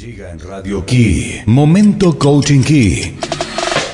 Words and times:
Llega 0.00 0.30
en 0.30 0.38
Radio 0.38 0.86
Key, 0.86 1.42
Momento 1.44 2.18
Coaching 2.18 2.62
Key, 2.62 3.18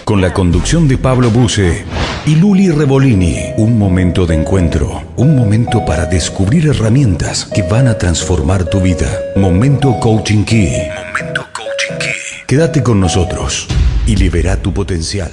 con 0.05 0.21
la 0.21 0.33
conducción 0.33 0.87
de 0.87 0.99
Pablo 0.99 1.31
Buse 1.31 1.85
y 2.25 2.37
Luli 2.37 2.71
Revolini. 2.71 3.53
Un 3.57 3.77
momento 3.77 4.25
de 4.25 4.37
encuentro, 4.37 5.03
un 5.17 5.35
momento 5.35 5.85
para 5.85 6.07
descubrir 6.07 6.69
herramientas 6.69 7.45
que 7.53 7.63
van 7.63 7.89
a 7.89 7.99
transformar 7.99 8.71
tu 8.71 8.81
vida. 8.81 9.09
Momento 9.35 9.99
Coaching 9.99 10.45
Key. 10.45 10.77
Momento 11.09 11.45
Coaching 11.53 11.99
Key. 11.99 12.45
Quédate 12.47 12.85
con 12.85 13.01
nosotros 13.01 13.67
y 14.07 14.15
libera 14.15 14.63
tu 14.63 14.73
potencial. 14.73 15.33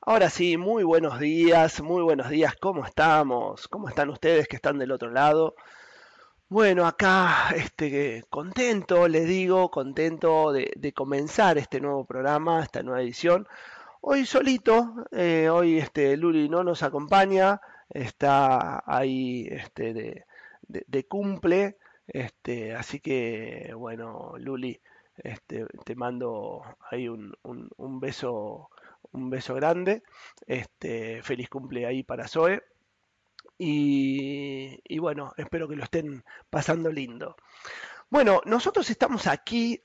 Ahora 0.00 0.30
sí, 0.30 0.56
muy 0.56 0.82
buenos 0.82 1.20
días, 1.20 1.82
muy 1.82 2.02
buenos 2.02 2.30
días, 2.30 2.54
¿cómo 2.58 2.86
estamos? 2.86 3.68
¿Cómo 3.68 3.90
están 3.90 4.08
ustedes 4.08 4.48
que 4.48 4.56
están 4.56 4.78
del 4.78 4.92
otro 4.92 5.10
lado? 5.10 5.56
Bueno, 6.50 6.86
acá 6.86 7.50
este, 7.54 8.24
contento, 8.30 9.06
les 9.06 9.26
digo, 9.28 9.70
contento 9.70 10.52
de, 10.52 10.92
comenzar 10.94 11.58
este 11.58 11.78
nuevo 11.80 12.04
programa, 12.06 12.62
esta 12.62 12.82
nueva 12.82 13.02
edición. 13.02 13.46
Hoy 14.00 14.24
solito, 14.24 14.94
eh, 15.12 15.50
hoy 15.50 15.78
este, 15.78 16.16
Luli 16.16 16.48
no 16.48 16.64
nos 16.64 16.82
acompaña, 16.82 17.60
está 17.90 18.82
ahí 18.86 19.46
este, 19.50 20.24
de, 20.62 21.06
cumple, 21.06 21.76
este, 22.06 22.74
así 22.74 23.00
que 23.00 23.72
bueno, 23.76 24.32
Luli, 24.38 24.80
este, 25.18 25.66
te 25.84 25.94
mando 25.96 26.62
ahí 26.90 27.08
un, 27.08 27.34
un, 27.42 27.68
un 27.76 28.00
beso, 28.00 28.70
un 29.12 29.28
beso 29.30 29.54
grande, 29.54 30.02
este, 30.46 31.22
feliz 31.22 31.48
cumple 31.50 31.84
ahí 31.86 32.02
para 32.02 32.26
Zoe. 32.28 32.62
Y, 33.58 34.98
bueno, 35.00 35.32
espero 35.36 35.68
que 35.68 35.76
lo 35.76 35.84
estén 35.84 36.24
pasando 36.48 36.92
lindo. 36.92 37.36
Bueno, 38.08 38.40
nosotros 38.46 38.88
estamos 38.90 39.26
aquí, 39.26 39.82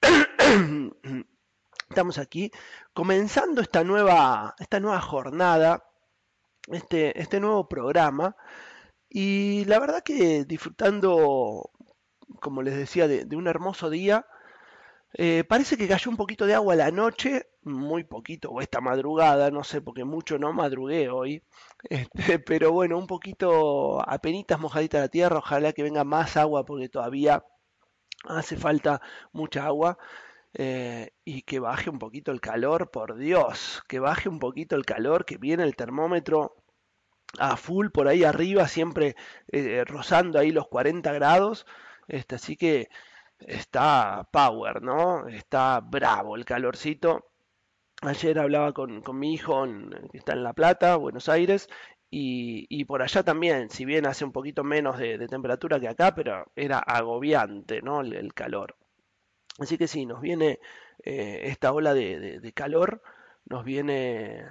estamos 1.90 2.18
aquí 2.18 2.50
comenzando 2.94 3.60
esta 3.60 3.82
nueva, 3.84 4.54
esta 4.58 4.80
nueva 4.80 5.00
jornada, 5.00 5.84
este, 6.68 7.20
este 7.20 7.40
nuevo 7.40 7.68
programa. 7.68 8.36
Y 9.08 9.64
la 9.64 9.80
verdad 9.80 10.02
que 10.02 10.44
disfrutando, 10.44 11.70
como 12.40 12.62
les 12.62 12.76
decía, 12.76 13.08
de 13.08 13.36
un 13.36 13.48
hermoso 13.48 13.90
día 13.90 14.26
eh, 15.14 15.44
parece 15.44 15.76
que 15.76 15.88
cayó 15.88 16.10
un 16.10 16.16
poquito 16.16 16.46
de 16.46 16.54
agua 16.54 16.76
la 16.76 16.90
noche, 16.90 17.46
muy 17.62 18.04
poquito, 18.04 18.50
o 18.50 18.60
esta 18.60 18.80
madrugada, 18.80 19.50
no 19.50 19.64
sé, 19.64 19.80
porque 19.80 20.04
mucho 20.04 20.38
no 20.38 20.52
madrugué 20.52 21.08
hoy. 21.08 21.42
Este, 21.90 22.38
pero 22.40 22.72
bueno, 22.72 22.98
un 22.98 23.06
poquito 23.06 24.02
apenitas 24.08 24.58
mojadita 24.58 24.98
la 24.98 25.08
tierra, 25.08 25.38
ojalá 25.38 25.72
que 25.72 25.84
venga 25.84 26.02
más 26.04 26.36
agua 26.36 26.64
porque 26.64 26.88
todavía 26.88 27.44
hace 28.24 28.56
falta 28.56 29.00
mucha 29.32 29.66
agua. 29.66 29.98
Eh, 30.54 31.12
y 31.24 31.42
que 31.42 31.60
baje 31.60 31.90
un 31.90 31.98
poquito 31.98 32.32
el 32.32 32.40
calor, 32.40 32.90
por 32.90 33.16
Dios, 33.16 33.82
que 33.88 34.00
baje 34.00 34.28
un 34.28 34.38
poquito 34.40 34.76
el 34.76 34.84
calor, 34.86 35.24
que 35.24 35.36
viene 35.38 35.62
el 35.64 35.76
termómetro 35.76 36.56
a 37.38 37.56
full 37.56 37.90
por 37.90 38.08
ahí 38.08 38.24
arriba, 38.24 38.68
siempre 38.68 39.16
eh, 39.52 39.84
rozando 39.86 40.38
ahí 40.38 40.50
los 40.52 40.68
40 40.68 41.12
grados. 41.12 41.66
Este, 42.08 42.36
así 42.36 42.56
que 42.56 42.88
está 43.40 44.28
power, 44.32 44.82
¿no? 44.82 45.28
Está 45.28 45.80
bravo 45.80 46.36
el 46.36 46.44
calorcito. 46.44 47.26
Ayer 48.02 48.38
hablaba 48.38 48.72
con, 48.72 49.02
mi 49.18 49.34
hijo 49.34 49.64
que 50.12 50.18
está 50.18 50.32
en 50.32 50.44
La 50.44 50.52
Plata, 50.52 50.96
Buenos 50.96 51.28
Aires, 51.28 51.68
y, 52.10 52.84
por 52.84 53.02
allá 53.02 53.22
también, 53.22 53.70
si 53.70 53.84
bien 53.84 54.06
hace 54.06 54.24
un 54.24 54.32
poquito 54.32 54.64
menos 54.64 54.98
de, 54.98 55.26
temperatura 55.28 55.80
que 55.80 55.88
acá, 55.88 56.14
pero 56.14 56.46
era 56.56 56.78
agobiante, 56.78 57.82
¿no? 57.82 58.00
El, 58.00 58.32
calor. 58.34 58.76
Así 59.58 59.76
que 59.78 59.88
sí, 59.88 60.06
nos 60.06 60.20
viene 60.20 60.60
eh, 61.04 61.42
esta 61.44 61.72
ola 61.72 61.94
de, 61.94 62.52
calor, 62.54 63.02
nos 63.46 63.64
viene 63.64 64.46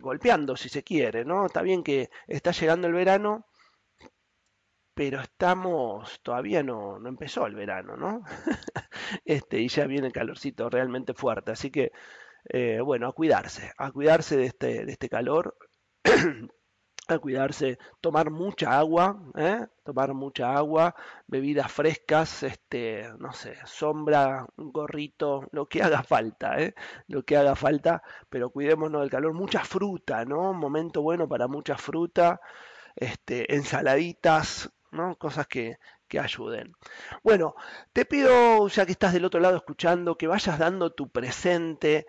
golpeando, 0.00 0.56
si 0.56 0.68
se 0.68 0.82
quiere, 0.82 1.24
¿no? 1.24 1.46
Está 1.46 1.62
bien 1.62 1.82
que 1.82 2.10
está 2.26 2.52
llegando 2.52 2.86
el 2.88 2.94
verano, 2.94 3.46
pero 5.00 5.22
estamos, 5.22 6.20
todavía 6.22 6.62
no, 6.62 6.98
no 6.98 7.08
empezó 7.08 7.46
el 7.46 7.54
verano, 7.54 7.96
¿no? 7.96 8.22
este, 9.24 9.58
y 9.58 9.68
ya 9.68 9.86
viene 9.86 10.08
el 10.08 10.12
calorcito 10.12 10.68
realmente 10.68 11.14
fuerte, 11.14 11.52
así 11.52 11.70
que, 11.70 11.90
eh, 12.44 12.80
bueno, 12.82 13.08
a 13.08 13.14
cuidarse, 13.14 13.72
a 13.78 13.92
cuidarse 13.92 14.36
de 14.36 14.44
este, 14.44 14.84
de 14.84 14.92
este 14.92 15.08
calor, 15.08 15.56
a 17.08 17.18
cuidarse, 17.18 17.78
tomar 18.02 18.30
mucha 18.30 18.78
agua, 18.78 19.22
¿eh? 19.38 19.66
tomar 19.84 20.12
mucha 20.12 20.54
agua, 20.54 20.94
bebidas 21.26 21.72
frescas, 21.72 22.42
este, 22.42 23.08
no 23.18 23.32
sé, 23.32 23.56
sombra, 23.64 24.46
un 24.58 24.70
gorrito, 24.70 25.48
lo 25.52 25.64
que 25.64 25.82
haga 25.82 26.02
falta, 26.02 26.60
¿eh? 26.60 26.74
lo 27.06 27.22
que 27.22 27.38
haga 27.38 27.56
falta, 27.56 28.02
pero 28.28 28.50
cuidémonos 28.50 29.00
del 29.00 29.08
calor, 29.08 29.32
mucha 29.32 29.64
fruta, 29.64 30.26
¿no? 30.26 30.50
Un 30.50 30.58
momento 30.58 31.00
bueno 31.00 31.26
para 31.26 31.48
mucha 31.48 31.78
fruta, 31.78 32.38
este, 32.96 33.54
ensaladitas, 33.54 34.70
Cosas 35.18 35.46
que, 35.46 35.78
que 36.08 36.18
ayuden. 36.18 36.72
Bueno, 37.22 37.54
te 37.92 38.04
pido, 38.04 38.68
ya 38.68 38.86
que 38.86 38.92
estás 38.92 39.12
del 39.12 39.24
otro 39.24 39.40
lado 39.40 39.56
escuchando, 39.56 40.16
que 40.16 40.26
vayas 40.26 40.58
dando 40.58 40.92
tu 40.92 41.08
presente 41.10 42.06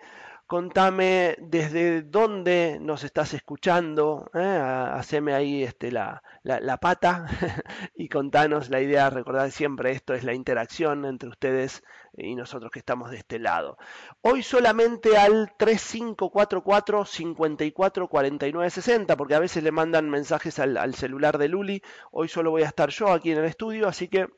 contame 0.52 1.36
desde 1.40 2.02
dónde 2.02 2.76
nos 2.78 3.04
estás 3.04 3.32
escuchando, 3.32 4.30
¿eh? 4.34 4.38
haceme 4.38 5.32
ahí 5.32 5.62
este, 5.62 5.90
la, 5.90 6.22
la, 6.42 6.76
pata 6.76 7.26
y 7.94 8.10
contanos 8.10 8.68
la 8.68 8.82
idea, 8.82 9.08
recordad 9.08 9.48
siempre 9.48 9.92
esto 9.92 10.12
es 10.12 10.24
la 10.24 10.34
interacción 10.34 11.06
entre 11.06 11.30
ustedes 11.30 11.82
y 12.12 12.34
nosotros 12.34 12.70
que 12.70 12.80
estamos 12.80 13.10
de 13.10 13.16
este 13.16 13.38
lado. 13.38 13.78
Hoy 14.20 14.42
solamente 14.42 15.16
al 15.16 15.54
3544 15.56 17.06
544960 17.06 19.16
porque 19.16 19.34
a 19.34 19.40
veces 19.40 19.62
le 19.62 19.72
mandan 19.72 20.10
mensajes 20.10 20.58
al, 20.58 20.76
al 20.76 20.94
celular 20.94 21.38
de 21.38 21.48
Luli, 21.48 21.82
hoy 22.10 22.28
solo 22.28 22.50
voy 22.50 22.64
a 22.64 22.68
estar 22.68 22.90
yo 22.90 23.08
aquí 23.08 23.32
en 23.32 23.38
el 23.38 23.46
estudio, 23.46 23.88
así 23.88 24.08
que 24.08 24.28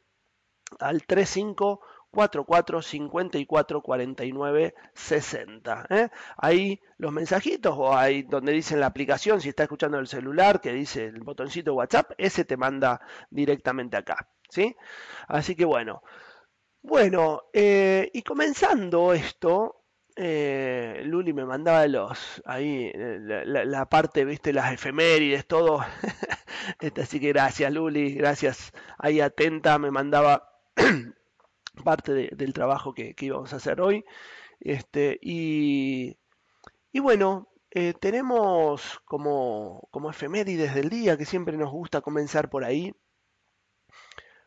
al 0.78 1.04
35 1.06 1.80
44 2.14 2.80
54 2.82 3.82
49 3.82 4.74
60. 4.94 6.10
Ahí 6.36 6.80
los 6.98 7.12
mensajitos 7.12 7.74
o 7.76 7.96
ahí 7.96 8.22
donde 8.22 8.52
dice 8.52 8.76
la 8.76 8.86
aplicación, 8.86 9.40
si 9.40 9.50
está 9.50 9.64
escuchando 9.64 9.98
el 9.98 10.06
celular, 10.06 10.60
que 10.60 10.72
dice 10.72 11.06
el 11.06 11.20
botoncito 11.20 11.74
WhatsApp, 11.74 12.12
ese 12.18 12.44
te 12.44 12.56
manda 12.56 13.00
directamente 13.30 13.96
acá. 13.96 14.28
¿sí? 14.48 14.76
Así 15.28 15.54
que 15.56 15.64
bueno. 15.64 16.02
Bueno, 16.82 17.44
eh, 17.52 18.10
y 18.12 18.22
comenzando 18.22 19.14
esto, 19.14 19.84
eh, 20.16 21.02
Luli 21.04 21.32
me 21.32 21.44
mandaba 21.44 21.86
los 21.86 22.42
ahí 22.44 22.92
la, 22.94 23.64
la, 23.64 23.88
parte, 23.88 24.24
viste, 24.24 24.52
las 24.52 24.72
efemérides, 24.72 25.46
todo. 25.46 25.80
Este, 26.80 27.02
así 27.02 27.20
que 27.20 27.28
gracias, 27.28 27.70
Luli, 27.72 28.14
gracias. 28.14 28.72
Ahí 28.98 29.20
atenta, 29.20 29.78
me 29.78 29.90
mandaba 29.90 30.62
parte 31.82 32.12
del 32.12 32.52
trabajo 32.52 32.94
que, 32.94 33.14
íbamos 33.18 33.52
a 33.52 33.56
hacer 33.56 33.80
hoy. 33.80 34.04
Este, 34.60 35.18
y, 35.22 36.16
y 36.92 37.00
bueno, 37.00 37.48
eh, 37.70 37.92
tenemos 38.00 39.00
como, 39.04 39.88
como 39.90 40.10
efemérides 40.10 40.74
del 40.74 40.90
día, 40.90 41.16
que 41.16 41.24
siempre 41.24 41.56
nos 41.56 41.70
gusta 41.70 42.00
comenzar 42.00 42.48
por 42.48 42.64
ahí. 42.64 42.92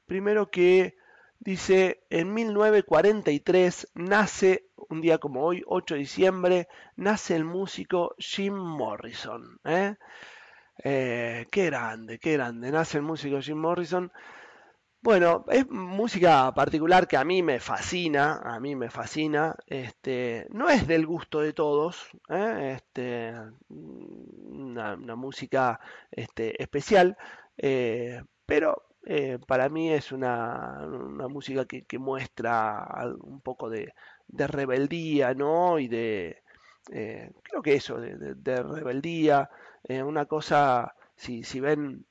Primero 0.06 0.50
que 0.50 0.96
dice, 1.40 2.06
en 2.10 2.34
1943 2.34 3.92
nace, 3.96 4.70
un 4.90 5.02
día 5.02 5.18
como 5.18 5.44
hoy, 5.44 5.64
8 5.68 5.96
de 5.96 6.00
diciembre, 6.00 6.68
nace 6.96 7.36
el 7.36 7.44
músico 7.44 8.16
Jim 8.18 8.56
Morrison. 8.56 9.60
¿eh? 9.66 9.96
Eh, 10.84 11.48
qué 11.52 11.66
grande, 11.66 12.20
qué 12.20 12.34
grande, 12.34 12.72
nace 12.72 12.98
el 12.98 13.04
músico 13.04 13.42
Jim 13.42 13.58
Morrison. 13.58 14.12
Bueno, 15.02 15.46
es 15.50 15.70
música 15.70 16.52
particular 16.54 17.08
que 17.08 17.18
a 17.18 17.24
mí 17.24 17.42
me 17.44 17.60
fascina, 17.60 18.42
a 18.44 18.60
mí 18.60 18.76
me 18.76 18.90
fascina. 18.90 19.56
Este, 19.68 20.48
no 20.50 20.70
es 20.70 20.88
del 20.88 21.06
gusto 21.06 21.40
de 21.40 21.54
todos, 21.54 22.10
¿eh? 22.30 22.78
este, 22.78 23.34
una, 23.70 24.98
música 25.16 25.80
este, 26.12 26.62
especial, 26.62 27.16
eh, 27.58 28.22
pero 28.46 28.84
eh, 29.06 29.40
para 29.48 29.70
mí 29.70 29.92
es 29.92 30.12
una, 30.12 30.88
música 31.30 31.66
que, 31.66 32.00
muestra 32.00 32.88
un 33.22 33.40
poco 33.42 33.70
de, 33.70 33.94
rebeldía, 34.30 35.34
¿no? 35.34 35.80
Y 35.80 35.88
de, 35.88 36.44
creo 36.86 37.62
que 37.64 37.76
eso, 37.76 38.00
de, 38.00 38.64
rebeldía, 38.64 39.50
una 39.90 40.26
cosa, 40.26 40.96
si, 41.16 41.44
si 41.44 41.60
ven 41.60 42.06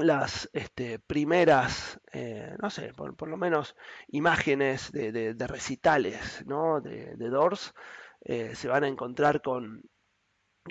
las 0.00 0.48
este, 0.52 0.98
primeras, 0.98 2.00
eh, 2.12 2.54
no 2.60 2.70
sé, 2.70 2.92
por, 2.94 3.28
lo 3.28 3.36
menos 3.36 3.76
imágenes 4.08 4.92
de, 4.92 5.34
recitales 5.46 6.44
¿no? 6.46 6.80
de, 6.80 7.16
Doors, 7.16 7.74
eh, 8.22 8.54
se 8.54 8.68
van 8.68 8.84
a 8.84 8.88
encontrar 8.88 9.42
con 9.42 9.82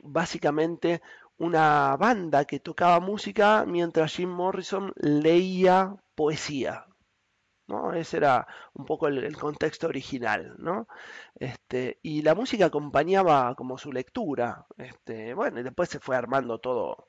básicamente 0.04 1.02
una 1.38 1.96
banda 1.98 2.46
que 2.46 2.60
tocaba 2.60 3.00
música 3.00 3.66
mientras 3.66 4.16
Jim 4.16 4.30
Morrison 4.30 4.94
leía 4.98 5.96
poesía. 6.16 6.86
¿no? 7.68 7.94
Ese 7.94 8.18
era 8.18 8.48
un 8.74 8.86
poco 8.86 9.08
el, 9.08 9.38
contexto 9.38 9.88
original, 9.88 10.56
¿no? 10.58 10.88
Este, 11.36 12.00
y 12.02 12.24
la 12.24 12.34
música 12.36 12.66
acompañaba 12.66 13.54
como 13.56 13.78
su 13.78 13.92
lectura, 13.92 14.66
este, 14.78 15.36
bueno, 15.36 15.60
y 15.60 15.64
después 15.64 15.88
se 15.90 16.00
fue 16.00 16.16
armando 16.16 16.60
todo, 16.60 17.09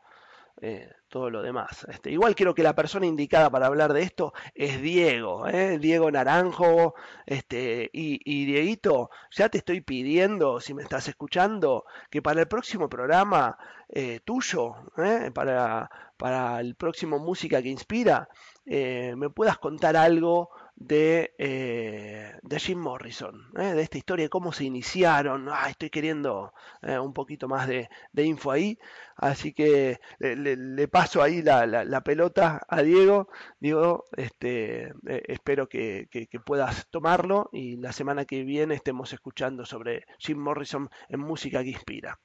eh, 0.63 0.93
todo 1.09 1.31
lo 1.31 1.43
demás. 1.43 1.87
Este, 1.89 2.11
igual 2.11 2.35
quiero 2.35 2.55
que 2.55 2.63
la 2.63 2.75
persona 2.75 3.07
indicada 3.07 3.51
para 3.51 3.67
hablar 3.67 3.93
de 3.93 4.03
esto 4.03 4.35
es 4.55 4.81
Diego, 4.83 5.49
¿eh? 5.49 5.79
Diego 5.79 6.11
Naranjo, 6.11 6.95
este, 7.25 7.89
y, 7.93 8.45
Dieguito, 8.45 9.11
ya 9.31 9.49
te 9.49 9.59
estoy 9.59 9.81
pidiendo, 9.81 10.61
si 10.61 10.75
me 10.75 10.83
estás 10.83 11.09
escuchando, 11.09 11.85
que 12.11 12.21
para 12.21 12.43
el 12.43 12.49
próximo 12.49 12.89
programa 12.89 13.57
eh, 13.89 14.21
tuyo, 14.25 14.75
para, 15.35 15.91
para 16.17 16.61
el 16.61 16.75
próximo 16.75 17.19
Música 17.19 17.63
que 17.63 17.71
Inspira, 17.71 18.29
me 18.67 19.31
puedas 19.31 19.59
contar 19.59 19.97
algo 19.97 20.51
de, 20.81 21.35
eh, 21.39 22.33
de 22.43 22.59
Jim 22.59 22.79
Morrison, 22.79 23.53
¿eh? 23.59 23.75
de 23.75 23.83
esta 23.83 23.99
historia, 23.99 24.25
de 24.25 24.31
cómo 24.31 24.51
se 24.51 24.65
iniciaron. 24.65 25.49
Ah, 25.51 25.69
estoy 25.69 25.91
queriendo 25.91 26.55
eh, 26.83 26.99
un 26.99 27.13
poquito 27.13 27.49
más 27.49 27.69
de, 27.69 27.89
info 28.15 28.51
ahí, 28.51 28.79
así 29.17 29.53
que 29.53 30.01
le, 30.19 30.89
paso 30.89 31.23
ahí 31.23 31.43
la, 31.43 32.01
pelota 32.03 32.63
a 32.67 32.83
Diego. 32.83 33.29
Diego, 33.61 34.05
este, 34.17 34.95
espero 35.05 35.69
que, 35.69 36.09
puedas 36.45 36.89
tomarlo 36.91 37.51
y 37.53 37.77
la 37.77 37.93
semana 37.93 38.25
que 38.25 38.43
viene 38.43 38.75
estemos 38.75 39.13
escuchando 39.13 39.67
sobre 39.67 40.07
Jim 40.19 40.39
Morrison 40.39 40.89
en 41.09 41.21
música 41.21 41.63
que 41.63 41.71
inspira. 41.71 42.19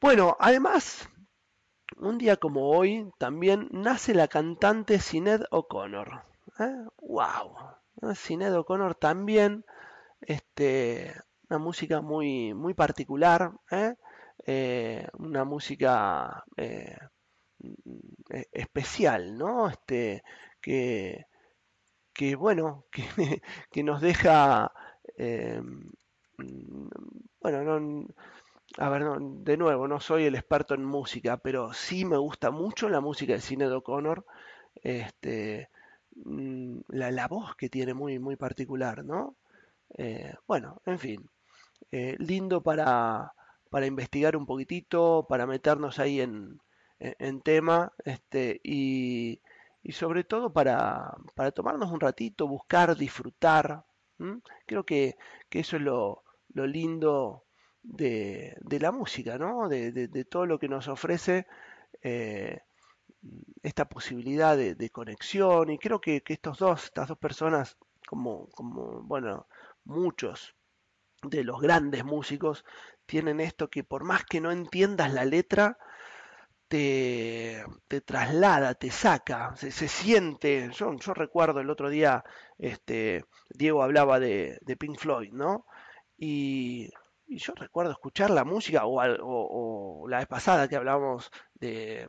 Bueno, 0.00 0.36
además, 0.38 1.08
un 1.96 2.16
día 2.18 2.36
como 2.36 2.70
hoy 2.70 3.10
también 3.18 3.68
nace 3.72 4.14
la 4.14 4.28
cantante 4.28 5.00
Sinead 5.00 5.42
O'Connor. 5.50 6.28
¡Wow! 7.00 7.56
¿Eh? 8.02 8.14
Sinead 8.14 8.54
O'Connor 8.56 8.94
también, 8.94 9.64
este, 10.20 11.14
una 11.50 11.58
música 11.58 12.00
muy, 12.02 12.54
muy 12.54 12.74
particular, 12.74 13.52
¿eh? 13.70 13.94
Eh, 14.46 15.06
una 15.18 15.44
música 15.44 16.44
especial, 18.52 19.36
¿no? 19.36 19.68
Este, 19.68 20.22
que, 20.60 21.24
que 22.14 22.36
bueno, 22.36 22.86
que, 22.92 23.42
que 23.70 23.82
nos 23.82 24.00
deja, 24.00 24.72
bueno, 27.40 27.62
no, 27.64 28.06
a 28.78 28.88
ver, 28.90 29.04
de 29.20 29.56
nuevo, 29.56 29.88
no 29.88 30.00
soy 30.00 30.24
el 30.24 30.34
experto 30.34 30.74
en 30.74 30.84
música, 30.84 31.38
pero 31.38 31.72
sí 31.72 32.04
me 32.04 32.18
gusta 32.18 32.50
mucho 32.50 32.88
la 32.88 33.00
música 33.00 33.34
de 33.34 33.40
Sinead 33.40 33.72
O'Connor. 33.72 34.24
Este, 34.76 35.70
Mm, 36.24 36.80
la, 36.88 37.28
voz 37.28 37.54
que 37.56 37.68
tiene 37.68 37.94
muy, 37.94 38.18
muy 38.18 38.36
particular, 38.36 39.04
¿no? 39.04 39.36
Eh, 39.96 40.34
bueno, 40.46 40.80
en 40.86 40.98
fin, 40.98 41.30
eh, 41.92 42.16
lindo 42.18 42.62
para, 42.62 43.32
para 43.70 43.86
investigar 43.86 44.36
un 44.36 44.46
poquitito, 44.46 45.26
para 45.28 45.46
meternos 45.46 45.98
ahí 45.98 46.20
en, 46.20 46.60
en, 46.98 47.40
tema, 47.42 47.92
este, 48.04 48.60
y, 48.64 49.40
y, 49.82 49.92
sobre 49.92 50.24
todo 50.24 50.52
para, 50.52 51.14
para, 51.34 51.52
tomarnos 51.52 51.90
un 51.92 52.00
ratito, 52.00 52.48
buscar, 52.48 52.96
disfrutar. 52.96 53.84
Creo 54.66 54.84
que, 54.84 55.16
que, 55.48 55.60
eso 55.60 55.76
es 55.76 55.82
lo, 55.82 56.24
lo 56.54 56.66
lindo 56.66 57.44
de, 57.82 58.56
de, 58.60 58.80
la 58.80 58.90
música, 58.92 59.38
¿no? 59.38 59.68
De, 59.68 59.92
de, 59.92 60.24
todo 60.24 60.46
lo 60.46 60.58
que 60.58 60.68
nos 60.68 60.88
ofrece. 60.88 61.46
Eh, 62.02 62.60
esta 63.62 63.88
posibilidad 63.88 64.56
de, 64.56 64.90
conexión 64.90 65.70
y 65.70 65.78
creo 65.78 66.00
que, 66.00 66.22
estos 66.26 66.58
dos, 66.58 66.84
estas 66.84 67.08
dos 67.08 67.18
personas, 67.18 67.76
como, 68.06 68.48
como, 68.50 69.02
bueno, 69.02 69.46
muchos 69.84 70.54
de 71.22 71.44
los 71.44 71.60
grandes 71.60 72.04
músicos, 72.04 72.64
tienen 73.06 73.40
esto 73.40 73.68
que 73.70 73.84
por 73.84 74.04
más 74.04 74.24
que 74.24 74.40
no 74.40 74.52
entiendas 74.52 75.12
la 75.12 75.24
letra, 75.24 75.78
te, 76.68 77.64
te 77.88 78.00
traslada, 78.02 78.74
te 78.74 78.90
saca, 78.90 79.56
se, 79.56 79.70
siente. 79.88 80.70
Yo, 80.72 80.92
yo, 80.94 81.14
recuerdo 81.14 81.60
el 81.60 81.70
otro 81.70 81.88
día, 81.90 82.24
este, 82.58 83.24
Diego 83.50 83.82
hablaba 83.82 84.20
de, 84.20 84.58
de 84.62 84.76
Pink 84.76 84.98
Floyd, 84.98 85.32
¿no? 85.32 85.66
Y 86.18 86.90
y 87.28 87.38
yo 87.38 87.52
recuerdo 87.54 87.92
escuchar 87.92 88.30
la 88.30 88.44
música, 88.44 88.82
o, 88.84 90.08
la 90.08 90.18
vez 90.18 90.26
pasada 90.26 90.68
que 90.68 90.76
hablábamos 90.76 91.30
de, 91.54 92.08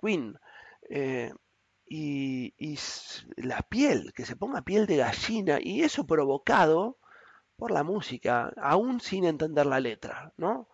Queen, 0.00 0.38
eh, 0.88 1.32
y, 1.86 2.78
la 3.36 3.62
piel, 3.62 4.12
que 4.14 4.24
se 4.24 4.36
ponga 4.36 4.62
piel 4.62 4.86
de 4.86 4.98
gallina, 4.98 5.58
y 5.60 5.82
eso 5.82 6.06
provocado 6.06 6.98
por 7.56 7.72
la 7.72 7.82
música, 7.82 8.52
aún 8.56 9.00
sin 9.00 9.24
entender 9.24 9.66
la 9.66 9.80
letra, 9.80 10.32
¿no? 10.36 10.68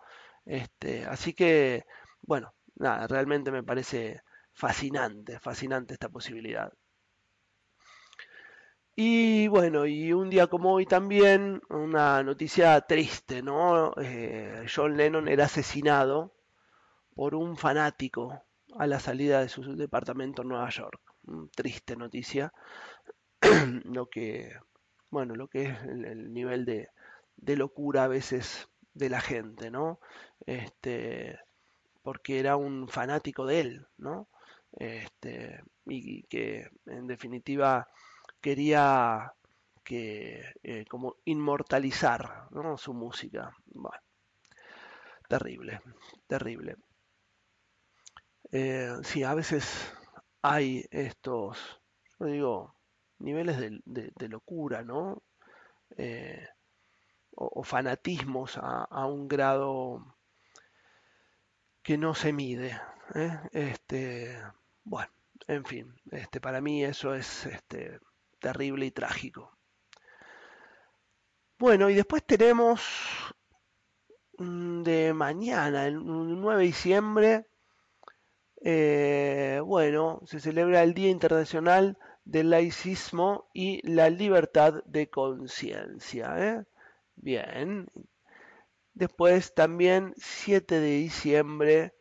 Este, 0.45 1.07
así 1.07 1.33
que, 1.35 1.85
bueno, 2.23 2.55
nada, 2.77 3.07
realmente 3.07 3.51
me 3.51 3.63
parece 3.63 4.23
fascinante, 4.53 5.41
fascinante 5.41 5.95
esta 5.95 6.09
posibilidad. 6.11 6.73
Y 8.97 9.49
bueno, 9.49 9.87
y 9.87 10.13
un 10.13 10.31
día 10.31 10.47
como 10.47 10.73
hoy 10.73 10.87
también, 10.87 11.61
una 11.69 12.23
noticia 12.23 12.81
triste, 12.83 13.43
¿no? 13.43 13.93
Eh, 14.01 14.67
John 14.73 14.97
Lennon 14.97 15.27
era 15.29 15.47
asesinado 15.47 16.33
por 17.15 17.35
un 17.35 17.57
fanático 17.57 18.45
a 18.79 18.87
la 18.87 19.01
salida 19.01 19.41
de 19.41 19.49
su 19.49 19.77
departamento 19.77 20.43
en 20.43 20.49
Nueva 20.49 20.69
York. 20.71 21.01
triste 21.57 21.97
noticia. 21.97 22.53
lo 23.85 24.07
que, 24.09 24.53
bueno, 25.11 25.35
lo 25.35 25.49
que 25.49 25.65
es 25.65 25.83
el, 25.83 26.33
nivel 26.33 26.65
de, 26.65 26.89
de, 27.37 27.57
locura 27.57 28.05
a 28.05 28.09
veces 28.09 28.69
de 28.95 29.11
la 29.11 29.21
gente, 29.21 29.71
¿no? 29.71 29.99
Este, 30.47 31.39
porque 32.03 32.39
era 32.39 32.57
un 32.57 32.89
fanático 32.89 33.47
de 33.47 33.61
él, 33.61 33.87
¿no? 33.99 34.29
Este, 34.73 35.63
y 35.87 36.23
que 36.25 36.69
en 36.87 37.07
definitiva 37.07 37.89
quería 38.45 39.33
que 39.83 40.43
eh, 40.63 40.85
como 40.85 41.17
inmortalizar 41.25 42.47
su 42.77 42.93
música. 42.93 43.57
Terrible, 45.27 45.81
terrible. 46.27 46.77
Eh, 48.53 48.93
sí, 49.03 49.23
a 49.23 49.33
veces 49.33 49.65
hay 50.43 50.85
estos, 50.91 51.81
yo 52.21 52.27
digo, 52.27 52.77
niveles 53.19 53.57
de, 53.87 54.29
locura, 54.29 54.85
¿no? 54.85 55.23
Eh, 55.97 56.47
o, 57.35 57.65
fanatismos 57.65 58.59
a, 58.61 59.07
un 59.07 59.27
grado 59.27 60.19
que 61.83 61.97
no 61.97 62.15
se 62.15 62.35
mide. 62.35 62.79
Este, 63.53 64.39
bueno, 64.83 65.11
en 65.47 65.65
fin, 65.65 65.95
este, 66.11 66.43
para 66.43 66.61
mí 66.61 66.85
eso 66.85 67.15
es 67.15 67.47
este, 67.47 68.01
terrible 68.45 68.85
y 68.85 68.91
trágico. 68.91 69.57
Bueno, 71.59 71.89
y 71.89 71.95
después 71.95 72.23
tenemos 72.25 72.83
mm, 74.37 74.83
de 74.83 75.15
mañana, 75.15 75.87
el 75.87 76.05
9 76.05 76.61
de 76.61 76.67
diciembre, 76.67 77.47
eh, 78.61 79.63
bueno, 79.65 80.21
se 80.27 80.41
celebra 80.41 80.83
el 80.83 80.93
Día 80.93 81.09
Internacional 81.09 81.97
del 82.27 82.51
Laicismo 82.51 83.49
y 83.55 83.81
la 83.91 84.11
Libertad 84.11 84.85
de 84.85 85.09
Conciencia. 85.09 86.35
¿eh? 86.37 86.65
Bien. 87.17 87.89
Después 88.93 89.55
también 89.55 90.13
7 90.19 90.81
de 90.81 90.91
diciembre 90.91 91.95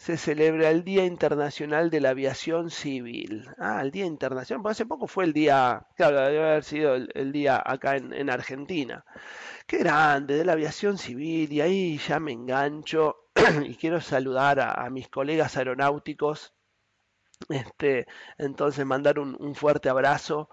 se 0.00 0.16
celebra 0.16 0.70
el 0.70 0.82
Día 0.82 1.04
Internacional 1.04 1.90
de 1.90 2.00
la 2.00 2.10
Aviación 2.10 2.70
Civil. 2.70 3.46
Ah, 3.58 3.82
el 3.82 3.90
Día 3.90 4.06
Internacional, 4.06 4.62
pues 4.62 4.76
hace 4.78 4.86
poco 4.86 5.06
fue 5.06 5.24
el 5.24 5.34
día, 5.34 5.86
claro, 5.94 6.22
debe 6.22 6.42
haber 6.42 6.64
sido 6.64 6.94
el, 6.94 7.32
día 7.32 7.62
acá 7.62 7.96
en, 7.96 8.30
Argentina. 8.30 9.04
Qué 9.66 9.76
grande, 9.76 10.36
de 10.38 10.44
la 10.46 10.52
aviación 10.52 10.96
civil, 10.96 11.52
y 11.52 11.60
ahí 11.60 11.98
ya 11.98 12.18
me 12.18 12.32
engancho 12.32 13.28
y 13.66 13.74
quiero 13.74 14.00
saludar 14.00 14.60
a, 14.60 14.88
mis 14.88 15.08
colegas 15.10 15.58
aeronáuticos. 15.58 16.54
Este, 17.50 18.06
entonces 18.38 18.86
mandar 18.86 19.18
un, 19.18 19.36
un 19.38 19.54
fuerte 19.54 19.90
abrazo. 19.90 20.48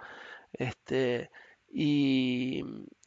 Este, 0.51 1.31
y, 1.69 2.63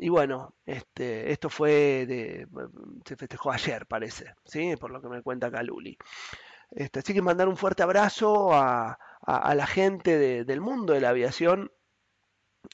bueno, 0.09 0.55
este, 0.67 1.33
esto 1.33 1.49
fue 1.49 2.07
de, 2.07 2.47
se 3.05 3.17
festejó 3.17 3.51
ayer, 3.51 3.87
parece, 3.87 4.35
¿sí? 4.45 4.77
por 4.77 4.91
lo 4.91 5.01
que 5.01 5.09
me 5.09 5.23
cuenta 5.23 5.51
Caluli. 5.51 5.97
Este, 6.71 7.01
así 7.01 7.15
que 7.15 7.23
mandar 7.23 7.49
un 7.49 7.57
fuerte 7.57 7.83
abrazo 7.83 8.53
a, 8.53 8.99
la 9.27 9.67
gente 9.67 10.45
del 10.45 10.61
mundo 10.61 10.93
de 10.93 11.01
la 11.01 11.11
aviación. 11.11 11.71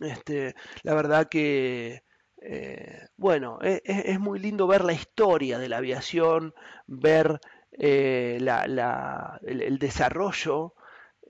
Este, 0.01 0.55
la 0.83 0.95
verdad 0.95 1.29
que, 1.29 2.05
eh, 2.43 3.09
bueno, 3.17 3.59
e, 3.63 3.83
e, 3.85 4.13
es, 4.13 4.21
muy 4.21 4.39
lindo 4.39 4.67
ver 4.67 4.85
la 4.85 4.93
historia 4.93 5.59
de 5.59 5.69
la 5.69 5.79
aviación, 5.79 6.55
ver 6.87 7.41
eh, 7.73 8.39
la, 8.41 9.41
el, 9.43 9.79
desarrollo. 9.79 10.75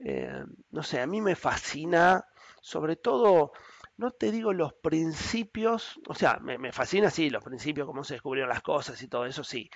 Eh, 0.03 0.43
no 0.71 0.83
sé, 0.83 1.01
a 1.01 1.07
mí 1.07 1.21
me 1.21 1.35
fascina 1.35 2.25
sobre 2.61 2.97
todo, 2.97 3.53
no 3.97 4.11
te 4.11 4.31
digo 4.31 4.53
los 4.53 4.73
principios, 4.73 5.99
o 6.07 6.13
sea, 6.13 6.39
me, 6.41 6.57
me 6.57 6.71
fascina, 6.71 7.09
sí, 7.09 7.29
los 7.29 7.43
principios, 7.43 7.87
cómo 7.87 8.03
se 8.03 8.15
descubrieron 8.15 8.49
las 8.49 8.61
cosas 8.61 9.01
y 9.01 9.07
todo 9.07 9.25
eso, 9.25 9.43
sí, 9.43 9.69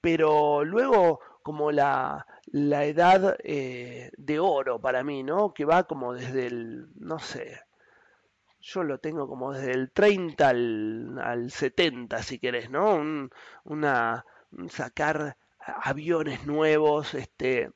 pero 0.00 0.64
luego 0.64 1.20
como 1.42 1.72
la, 1.72 2.26
la 2.46 2.84
edad 2.84 3.36
eh, 3.42 4.10
de 4.16 4.38
oro 4.40 4.80
para 4.80 5.02
mí, 5.04 5.22
¿no? 5.22 5.52
Que 5.54 5.64
va 5.64 5.84
como 5.84 6.12
desde 6.14 6.46
el, 6.46 6.88
no 6.96 7.18
sé, 7.18 7.60
yo 8.60 8.82
lo 8.82 8.98
tengo 8.98 9.28
como 9.28 9.52
desde 9.52 9.72
el 9.72 9.92
30 9.92 10.48
al, 10.48 11.18
al 11.22 11.50
70, 11.50 12.22
si 12.22 12.38
querés, 12.38 12.70
¿no? 12.70 12.96
Un, 12.96 13.30
una, 13.64 14.24
sacar 14.68 15.36
aviones 15.60 16.46
nuevos, 16.46 17.14
este, 17.14 17.70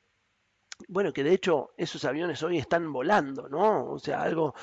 bueno, 0.89 1.13
que 1.13 1.25
de 1.25 1.33
hecho 1.35 1.71
esos 1.77 2.05
aviones 2.05 2.43
hoy 2.43 2.59
están 2.59 2.93
volando, 2.93 3.49
¿no? 3.49 3.85
O 3.91 3.99
sea, 3.99 4.23
algo, 4.23 4.55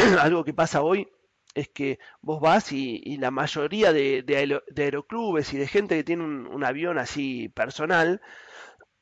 algo 0.20 0.44
que 0.44 0.54
pasa 0.54 0.82
hoy 0.82 1.08
es 1.54 1.68
que 1.68 1.98
vos 2.20 2.40
vas 2.40 2.72
y, 2.72 3.16
la 3.18 3.30
mayoría 3.30 3.92
de, 3.92 4.62
aeroclubes 4.76 5.52
y 5.52 5.58
de 5.58 5.66
gente 5.66 5.96
que 5.96 6.04
tiene 6.04 6.24
un, 6.24 6.64
avión 6.64 6.98
así 6.98 7.48
personal 7.48 8.20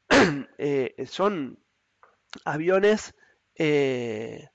eh, 0.59 0.95
son 1.07 1.59
aviones 2.45 3.15
eh, 3.55 4.49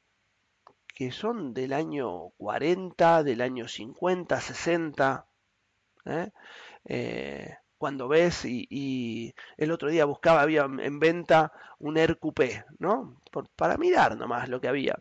que 0.87 1.11
son 1.11 1.53
del 1.53 1.73
año 1.73 2.29
40, 2.37 3.23
del 3.23 3.41
año 3.41 3.67
50, 3.67 4.39
60. 4.39 5.27
¿eh? 6.05 7.57
cuando 7.77 8.07
ves 8.07 8.45
y, 8.45 9.33
el 9.57 9.71
otro 9.71 9.89
día 9.89 10.05
buscaba, 10.05 10.41
había 10.41 10.63
en 10.63 10.99
venta 10.99 11.51
un 11.79 11.97
RQP, 11.97 12.79
¿no? 12.79 13.21
para 13.55 13.77
mirar 13.77 14.17
nomás 14.17 14.49
lo 14.49 14.61
que 14.61 14.69
había. 14.69 14.97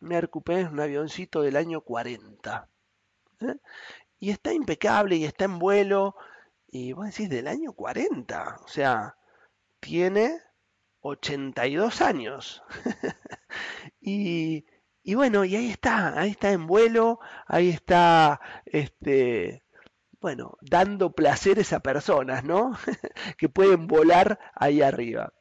Un 0.00 0.12
RQP 0.12 0.48
es 0.50 0.70
un 0.70 0.80
avioncito 0.80 1.42
del 1.42 1.56
año 1.56 1.80
40. 1.80 2.68
¿eh? 3.40 3.54
Y 4.20 4.30
está 4.30 4.52
impecable 4.52 5.16
y 5.16 5.24
está 5.24 5.44
en 5.44 5.58
vuelo. 5.58 6.16
Y 6.68 6.92
vos 6.92 7.06
decís, 7.06 7.28
del 7.28 7.48
año 7.48 7.72
40. 7.72 8.60
O 8.64 8.68
sea, 8.68 9.16
tiene 9.80 10.40
82 11.00 12.00
años. 12.00 12.62
y, 14.00 14.66
y, 15.02 15.14
bueno, 15.14 15.44
y 15.44 15.56
ahí 15.56 15.70
está, 15.70 16.18
ahí 16.18 16.30
está 16.30 16.52
en 16.52 16.66
vuelo, 16.66 17.20
ahí 17.46 17.70
está, 17.70 18.40
este, 18.66 19.64
bueno, 20.20 20.58
dando 20.60 21.12
placeres 21.12 21.72
a 21.72 21.80
personas, 21.80 22.44
¿no? 22.44 22.72
que 23.38 23.48
pueden 23.48 23.86
volar 23.86 24.38
ahí 24.54 24.82
arriba. 24.82 25.32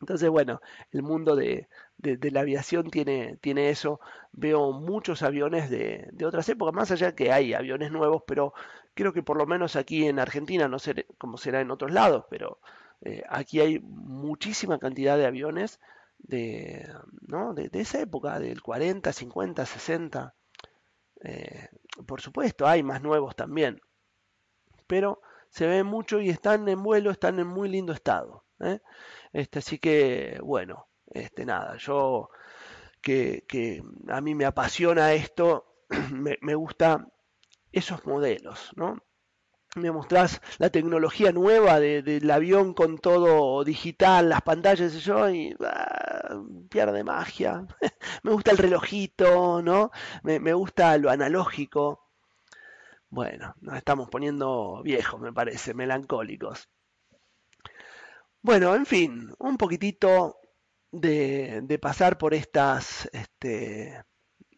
Entonces, 0.00 0.28
bueno, 0.30 0.60
el 0.90 1.02
mundo 1.02 1.36
de, 1.36 1.68
de, 2.02 2.30
la 2.30 2.40
aviación 2.40 2.90
tiene, 2.90 3.38
tiene 3.40 3.70
eso. 3.70 4.00
Veo 4.32 4.72
muchos 4.72 5.22
aviones 5.22 5.70
de, 5.70 6.08
de, 6.12 6.26
otras 6.26 6.48
épocas, 6.48 6.74
más 6.74 6.90
allá 6.90 7.14
que 7.14 7.32
hay 7.32 7.54
aviones 7.54 7.90
nuevos, 7.92 8.22
pero 8.26 8.52
creo 8.94 9.12
que 9.12 9.22
por 9.22 9.36
lo 9.36 9.46
menos 9.46 9.76
aquí 9.76 10.06
en 10.06 10.18
Argentina, 10.18 10.68
no 10.68 10.78
sé 10.78 11.06
cómo 11.18 11.38
será 11.38 11.60
en 11.60 11.70
otros 11.70 11.92
lados, 11.92 12.24
pero 12.28 12.58
eh, 13.02 13.22
aquí 13.28 13.60
hay 13.60 13.78
muchísima 13.80 14.78
cantidad 14.78 15.16
de 15.16 15.26
aviones 15.26 15.80
de, 16.18 16.88
¿no? 17.26 17.54
de, 17.54 17.70
esa 17.72 18.00
época, 18.00 18.38
del 18.38 18.62
40, 18.62 19.12
50, 19.12 19.66
60. 19.66 20.34
por 22.06 22.20
supuesto, 22.20 22.66
hay 22.66 22.82
más 22.82 23.02
nuevos 23.02 23.36
también, 23.36 23.80
pero 24.86 25.22
se 25.48 25.66
ven 25.66 25.86
mucho 25.86 26.20
y 26.20 26.30
están 26.30 26.68
en 26.68 26.82
vuelo, 26.82 27.10
están 27.10 27.38
en 27.38 27.46
muy 27.46 27.68
lindo 27.68 27.92
estado. 27.92 28.44
¿eh? 28.60 28.80
Este, 29.32 29.58
así 29.58 29.78
que, 29.78 30.38
bueno, 30.42 30.86
este, 31.14 31.44
nada, 31.44 31.76
yo 31.76 32.30
que, 33.02 33.82
a 34.08 34.20
mí 34.20 34.34
me 34.34 34.44
apasiona 34.44 35.12
esto, 35.12 35.66
me, 36.10 36.54
gusta 36.54 37.06
esos 37.72 38.06
modelos, 38.06 38.70
¿no? 38.76 39.02
Me 39.74 39.90
mostrás 39.90 40.42
la 40.58 40.68
tecnología 40.68 41.32
nueva 41.32 41.80
del 41.80 42.30
avión 42.30 42.74
con 42.74 42.98
todo 42.98 43.64
digital, 43.64 44.28
las 44.28 44.42
pantallas 44.42 44.94
y 44.94 45.00
yo, 45.00 45.30
y 45.30 45.56
ah, 45.64 46.42
pierde 46.68 47.02
magia. 47.02 47.66
me 48.22 48.32
gusta 48.32 48.50
el 48.50 48.58
relojito, 48.58 49.62
¿no? 49.62 49.90
Me, 50.22 50.40
me 50.40 50.52
gusta 50.52 50.98
lo 50.98 51.10
analógico. 51.10 52.10
Bueno, 53.08 53.54
nos 53.60 53.76
estamos 53.76 54.10
poniendo 54.10 54.82
viejos, 54.82 55.20
me 55.20 55.32
parece, 55.32 55.72
melancólicos. 55.72 56.68
Bueno, 58.42 58.74
en 58.74 58.84
fin, 58.84 59.34
un 59.38 59.56
poquitito 59.56 60.41
de, 60.92 61.78
pasar 61.80 62.18
por 62.18 62.34
estas, 62.34 63.08
este, 63.12 64.04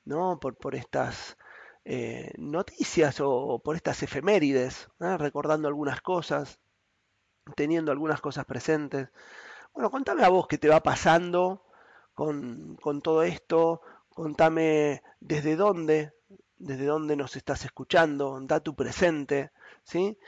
¿no? 0.05 0.39
Por, 0.41 0.57
por 0.57 0.75
estas 0.75 1.39
eh, 1.85 2.33
noticias 2.39 3.21
o, 3.21 3.61
por 3.65 3.77
estas 3.77 4.03
efemérides, 4.03 4.89
recordando 4.99 5.69
algunas 5.69 6.03
cosas, 6.03 6.61
teniendo 7.57 7.93
algunas 7.93 8.21
cosas 8.21 8.45
presentes. 8.47 9.09
Bueno, 9.73 9.91
contame 9.91 10.25
a 10.25 10.29
vos 10.29 10.47
qué 10.49 10.59
te 10.59 10.69
va 10.69 10.83
pasando 10.83 11.65
con, 12.15 12.77
con 12.77 13.01
todo 13.03 13.23
esto, 13.23 13.81
contame 14.11 15.03
desde 15.21 15.57
dónde, 15.57 16.13
desde 16.57 16.87
dónde 16.87 17.17
nos 17.17 17.37
estás 17.37 17.65
escuchando, 17.65 18.39
da 18.43 18.61
tu 18.61 18.75
presente, 18.77 19.53
¿sí? 19.85 20.19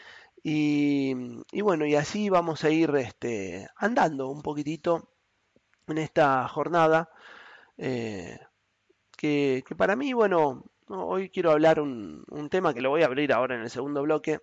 Y, 0.43 1.15
y, 1.53 1.61
bueno, 1.63 1.87
y 1.87 1.97
así 1.97 2.29
vamos 2.31 2.65
a 2.65 2.71
ir 2.71 2.95
este, 2.97 3.69
andando 3.77 4.29
un 4.29 4.43
poquitito 4.43 5.15
en 5.88 5.99
esta 5.99 6.47
jornada, 6.49 7.11
eh, 7.78 8.38
que, 9.16 9.64
para 9.76 9.97
mí, 9.97 10.12
bueno, 10.12 10.64
hoy 10.88 11.31
quiero 11.31 11.50
hablar 11.50 11.81
un, 11.81 12.25
un 12.31 12.49
tema 12.50 12.75
que 12.75 12.81
lo 12.81 12.90
voy 12.90 13.02
a 13.02 13.07
abrir 13.07 13.33
ahora 13.33 13.55
en 13.55 13.62
el 13.62 13.71
segundo 13.71 14.02
bloque, 14.02 14.40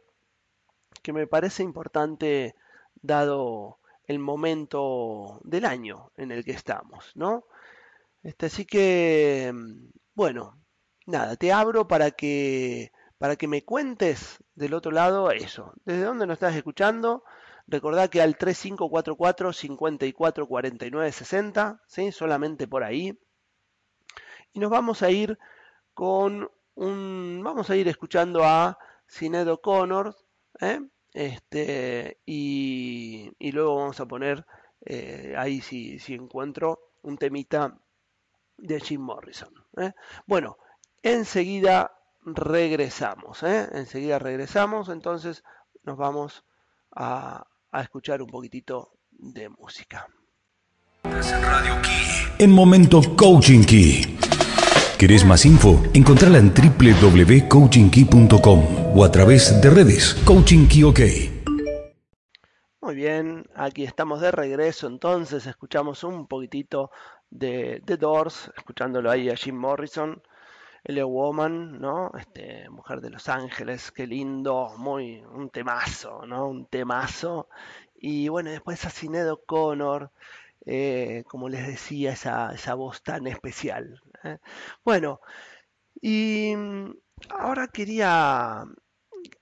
que 1.01 1.13
me 1.13 1.27
parece 1.27 1.63
importante 1.63 2.55
dado 2.95 3.79
el 4.05 4.19
momento 4.19 5.39
del 5.43 5.65
año 5.65 6.11
en 6.17 6.31
el 6.31 6.43
que 6.43 6.51
estamos, 6.51 7.11
¿no? 7.15 7.45
Este, 8.21 8.45
así 8.47 8.65
que, 8.65 9.53
bueno, 10.13 10.57
nada, 11.05 11.35
te 11.35 11.51
abro 11.51 11.87
para 11.87 12.11
que, 12.11 12.91
para 13.17 13.35
que 13.35 13.47
me 13.47 13.63
cuentes 13.63 14.39
del 14.55 14.73
otro 14.73 14.91
lado 14.91 15.31
eso, 15.31 15.73
desde 15.85 16.03
dónde 16.03 16.25
nos 16.27 16.35
estás 16.35 16.55
escuchando, 16.55 17.23
Recordá 17.67 18.07
que 18.09 18.21
al 18.21 18.37
3544 18.37 19.53
54 19.53 20.47
49 20.47 21.11
60, 21.11 21.81
¿sí? 21.87 22.11
solamente 22.11 22.67
por 22.67 22.83
ahí. 22.83 23.17
Y 24.53 24.59
nos 24.59 24.69
vamos 24.69 25.01
a 25.01 25.09
ir 25.09 25.37
con 25.93 26.49
un. 26.75 27.41
Vamos 27.43 27.69
a 27.69 27.75
ir 27.75 27.87
escuchando 27.87 28.43
a 28.43 28.77
Sinead 29.07 29.57
Connor. 29.61 30.15
¿eh? 30.59 30.79
Este, 31.13 32.19
y, 32.25 33.31
y, 33.37 33.51
luego 33.51 33.75
vamos 33.75 33.99
a 33.99 34.07
poner 34.07 34.45
eh, 34.85 35.35
ahí 35.37 35.61
si, 35.61 35.99
si, 35.99 36.15
encuentro 36.15 36.91
un 37.03 37.17
temita 37.17 37.79
de 38.57 38.79
Jim 38.79 39.01
Morrison. 39.01 39.53
¿eh? 39.77 39.93
Bueno, 40.25 40.57
enseguida 41.01 41.95
regresamos. 42.21 43.43
¿eh? 43.43 43.69
Enseguida 43.73 44.19
regresamos, 44.19 44.89
entonces 44.89 45.43
nos 45.83 45.97
vamos 45.97 46.45
a, 46.91 47.45
a 47.73 47.81
escuchar 47.81 48.21
un 48.21 48.29
poquitito 48.29 48.93
de 49.11 49.49
música. 49.49 50.07
En 52.37 52.51
Momento 52.51 53.01
Coaching 53.17 53.65
Key. 53.65 54.17
¿Querés 54.97 55.25
más 55.25 55.45
info? 55.45 55.83
Encontrala 55.93 56.37
en 56.37 56.53
www.coachingkey.com 56.53 58.97
o 58.97 59.03
a 59.03 59.11
través 59.11 59.61
de 59.61 59.69
redes 59.69 60.13
Coaching 60.23 60.65
Key 60.67 60.83
OK. 60.83 60.99
Muy 62.79 62.95
bien, 62.95 63.45
aquí 63.55 63.83
estamos 63.83 64.21
de 64.21 64.31
regreso 64.31 64.87
entonces, 64.87 65.45
escuchamos 65.47 66.03
un 66.03 66.27
poquitito 66.27 66.91
de 67.29 67.81
The 67.85 67.97
Doors, 67.97 68.51
escuchándolo 68.55 69.09
ahí 69.09 69.29
a 69.29 69.35
Jim 69.35 69.55
Morrison, 69.55 70.21
L.A. 70.85 71.05
Woman, 71.05 71.79
¿no? 71.79 72.11
Este, 72.17 72.69
Mujer 72.69 73.01
de 73.01 73.09
Los 73.09 73.29
Ángeles, 73.29 73.91
qué 73.91 74.05
lindo, 74.07 74.73
muy, 74.77 75.21
un 75.23 75.49
temazo, 75.49 76.25
¿no? 76.25 76.47
Un 76.47 76.65
temazo. 76.67 77.47
Y 77.95 78.27
bueno, 78.27 78.51
después 78.51 78.83
a 78.85 78.89
Cinedo 78.89 79.43
Connor, 79.45 80.11
eh, 80.65 81.23
como 81.27 81.49
les 81.49 81.67
decía, 81.67 82.13
esa, 82.13 82.53
esa 82.53 82.73
voz 82.75 83.01
tan 83.03 83.27
especial. 83.27 84.01
¿eh? 84.23 84.39
Bueno, 84.83 85.21
y 86.01 86.53
mm, 86.55 86.91
ahora 87.29 87.67
quería, 87.69 88.65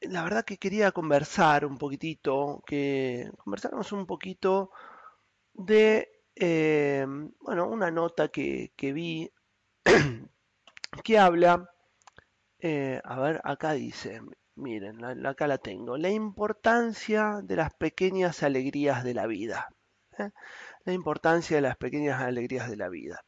la 0.01 0.23
verdad 0.23 0.45
que 0.45 0.57
quería 0.57 0.91
conversar 0.91 1.65
un 1.65 1.77
poquitito, 1.77 2.63
que 2.65 3.31
conversáramos 3.37 3.91
un 3.91 4.05
poquito 4.05 4.71
de, 5.53 6.09
eh, 6.35 7.05
bueno, 7.41 7.67
una 7.67 7.91
nota 7.91 8.29
que, 8.29 8.73
que 8.75 8.93
vi 8.93 9.31
que 11.03 11.17
habla, 11.17 11.69
eh, 12.59 13.01
a 13.03 13.19
ver, 13.19 13.41
acá 13.43 13.73
dice, 13.73 14.21
miren, 14.55 15.03
acá 15.25 15.47
la 15.47 15.57
tengo, 15.57 15.97
la 15.97 16.09
importancia 16.09 17.41
de 17.43 17.55
las 17.55 17.73
pequeñas 17.73 18.43
alegrías 18.43 19.03
de 19.03 19.13
la 19.13 19.25
vida. 19.27 19.69
¿eh? 20.17 20.29
La 20.85 20.93
importancia 20.93 21.55
de 21.55 21.61
las 21.61 21.77
pequeñas 21.77 22.21
alegrías 22.21 22.69
de 22.69 22.77
la 22.77 22.89
vida. 22.89 23.23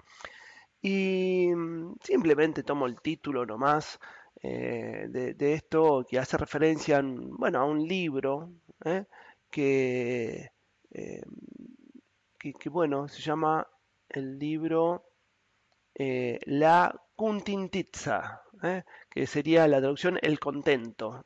Y 0.81 1.49
mm, 1.55 1.95
simplemente 2.03 2.63
tomo 2.63 2.85
el 2.85 3.01
título 3.01 3.45
nomás 3.45 3.99
eh, 4.41 5.07
de, 5.09 5.53
esto 5.53 6.05
que 6.09 6.19
hace 6.19 6.37
referencia 6.37 7.01
bueno, 7.03 7.59
a 7.59 7.65
un 7.65 7.87
libro 7.87 8.51
que, 9.49 10.49
que, 12.39 12.53
que, 12.59 12.69
bueno, 12.69 13.07
se 13.07 13.21
llama 13.21 13.65
el 14.09 14.37
libro 14.37 15.05
La 15.95 16.93
Kuntintitza, 17.23 18.41
que 19.09 19.27
sería 19.27 19.65
la 19.69 19.79
traducción 19.79 20.19
El 20.21 20.41
contento, 20.41 21.25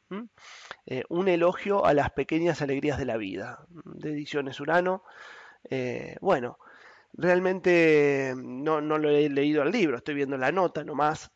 un 1.10 1.28
elogio 1.28 1.86
a 1.86 1.96
las 1.96 2.12
pequeñas 2.12 2.62
alegrías 2.62 3.00
de 3.00 3.06
la 3.06 3.18
vida, 3.18 3.66
de 3.84 4.12
Ediciones 4.12 4.60
Urano. 4.60 5.02
bueno, 6.22 6.60
realmente 7.14 8.36
no, 8.38 8.80
no, 8.80 9.00
lo 9.00 9.10
he 9.10 9.28
leído 9.28 9.64
el 9.64 9.72
libro, 9.72 9.98
estoy 9.98 10.14
viendo 10.14 10.38
la 10.38 10.52
nota 10.52 10.84
nomás, 10.84 11.32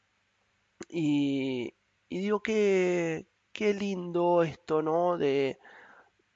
y, 0.88 1.74
digo, 2.08 2.44
qué, 2.44 3.26
qué 3.52 3.74
lindo 3.74 4.44
esto, 4.44 4.84
¿no? 4.84 5.18
De, 5.18 5.58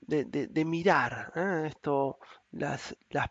de, 0.02 0.66
mirar 0.66 1.32
¿eh? 1.36 1.66
esto, 1.68 2.18
las, 2.54 2.98
las 3.12 3.30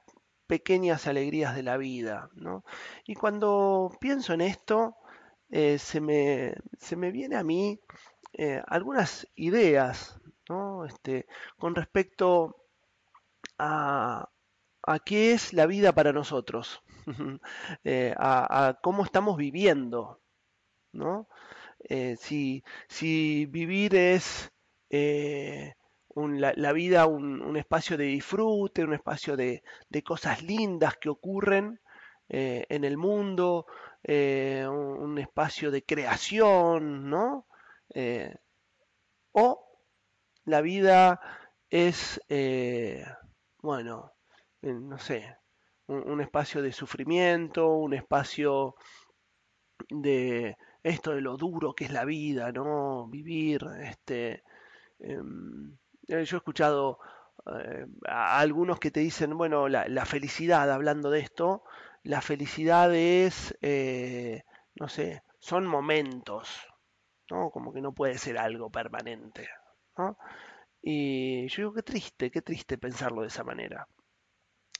pequeñas 0.54 1.06
alegrías 1.06 1.54
de 1.56 1.62
la 1.62 1.76
vida, 1.76 2.30
¿no? 2.34 2.64
Y 3.06 3.14
cuando 3.14 3.90
pienso 4.00 4.32
en 4.34 4.40
esto, 4.42 4.96
eh, 5.50 5.78
se, 5.78 6.00
me, 6.00 6.54
se 6.78 6.96
me 6.96 7.11
viene 7.11 7.37
a 7.37 7.44
mí 7.44 7.80
eh, 8.34 8.62
algunas 8.66 9.28
ideas, 9.37 10.20
¿no? 10.49 10.84
Este, 10.84 11.26
con 11.58 11.75
respecto 11.75 12.56
a, 13.58 14.28
a 14.82 14.99
qué 15.00 15.32
es 15.32 15.52
la 15.52 15.66
vida 15.66 15.92
para 15.92 16.12
nosotros, 16.12 16.82
a, 18.16 18.68
a, 18.68 18.75
cómo 18.82 19.04
estamos 19.04 19.37
viviendo 19.37 20.20
¿no? 20.92 21.28
Eh, 21.88 22.16
si, 22.18 22.62
vivir 23.46 23.94
es 23.96 24.52
eh, 26.16 26.54
la, 26.56 26.73
vida 26.73 27.06
un, 27.06 27.56
espacio 27.56 27.97
de 27.97 28.04
disfrute, 28.04 28.85
un 28.85 28.94
espacio 28.94 29.37
de, 29.37 29.62
cosas 30.04 30.42
lindas 30.42 30.97
que 30.97 31.09
ocurren 31.09 31.80
eh, 32.28 32.64
en 32.68 32.85
el 32.85 32.97
mundo, 32.97 33.66
un, 34.06 35.18
espacio 35.18 35.71
de 35.71 35.85
creación, 35.85 37.09
¿no? 37.09 37.47
o 39.33 39.66
la 40.44 40.61
vida 40.61 41.21
es, 41.71 42.21
bueno, 43.62 44.12
no 44.62 44.99
sé, 44.99 45.37
un 45.87 46.21
espacio 46.21 46.62
de 46.62 46.73
sufrimiento, 46.73 47.76
un 47.76 47.94
espacio 47.94 48.75
de 49.88 50.56
esto 50.83 51.14
de 51.14 51.21
lo 51.23 51.37
duro 51.37 51.75
que 51.75 51.87
es 51.87 51.90
la 51.90 52.04
vida, 52.04 52.52
¿no? 52.52 53.09
Vivir, 53.09 53.66
este... 53.83 54.44
Em, 54.99 55.73
eh, 55.73 55.83
yo 56.08 56.18
he 56.18 56.23
escuchado 56.23 56.99
eh, 57.46 57.87
a 58.06 58.40
algunos 58.40 58.78
que 58.78 58.90
te 58.90 59.00
dicen, 59.00 59.37
bueno, 59.37 59.68
la, 59.68 60.06
felicidad, 60.06 60.70
hablando 60.70 61.11
de 61.11 61.20
esto, 61.20 61.64
la 62.02 62.20
felicidad 62.20 62.94
es, 62.94 63.56
eh, 63.62 64.42
no 64.75 64.88
sé, 64.88 65.23
son 65.38 65.66
momentos, 65.66 66.49
¿no? 67.30 67.50
Como 67.50 67.73
que 67.73 67.80
no 67.80 67.92
puede 67.92 68.18
ser 68.18 68.38
algo 68.38 68.70
permanente, 68.70 69.49
¿no? 69.96 70.18
Y 70.82 71.49
yo 71.49 71.62
digo, 71.62 71.75
qué 71.75 71.82
triste, 71.82 72.30
qué 72.30 72.42
triste 72.42 72.78
pensarlo 72.78 73.23
de 73.23 73.28
esa 73.28 73.44
manera. 73.44 73.88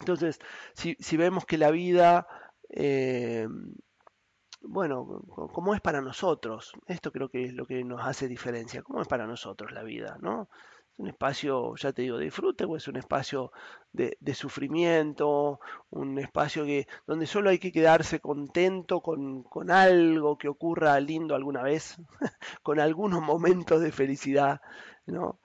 Entonces, 0.01 0.39
si, 0.75 0.97
si 1.01 1.17
vemos 1.17 1.47
que 1.47 1.59
la 1.59 1.71
vida 1.71 2.27
bueno, 4.67 5.23
cómo 5.53 5.75
es 5.75 5.81
para 5.81 6.01
nosotros. 6.01 6.73
Esto 6.87 7.13
creo 7.13 7.29
que 7.29 7.45
es 7.45 7.55
lo 7.55 7.67
que 7.67 7.85
nos 7.85 8.05
hace 8.05 8.29
diferencia. 8.29 8.83
¿Cómo 8.83 9.03
es 9.03 9.09
para 9.09 9.27
nosotros 9.27 9.73
la 9.73 9.83
vida? 9.83 10.17
¿no? 10.21 10.49
¿Es 10.95 11.01
un 11.01 11.09
espacio, 11.09 11.75
ya 11.77 11.93
te 11.93 12.03
digo, 12.03 12.19
de 12.19 12.27
disfrute 12.27 12.65
o 12.65 12.77
es 12.77 12.87
un 12.87 12.97
espacio 12.97 13.51
de, 13.93 14.17
sufrimiento? 14.35 15.59
Un 15.91 16.19
espacio 16.19 16.65
que, 16.65 16.87
donde 17.07 17.27
solo 17.27 17.51
hay 17.51 17.59
que 17.59 17.73
quedarse 17.73 18.21
contento 18.21 19.01
con, 19.01 19.45
algo 19.71 20.39
que 20.39 20.49
ocurra 20.49 21.01
lindo 21.01 21.35
alguna 21.35 21.63
vez, 21.63 21.97
con 22.63 22.79
algunos 22.79 23.23
momentos 23.23 23.81
de 23.81 23.91
felicidad. 23.91 24.61
¿no? 25.07 25.41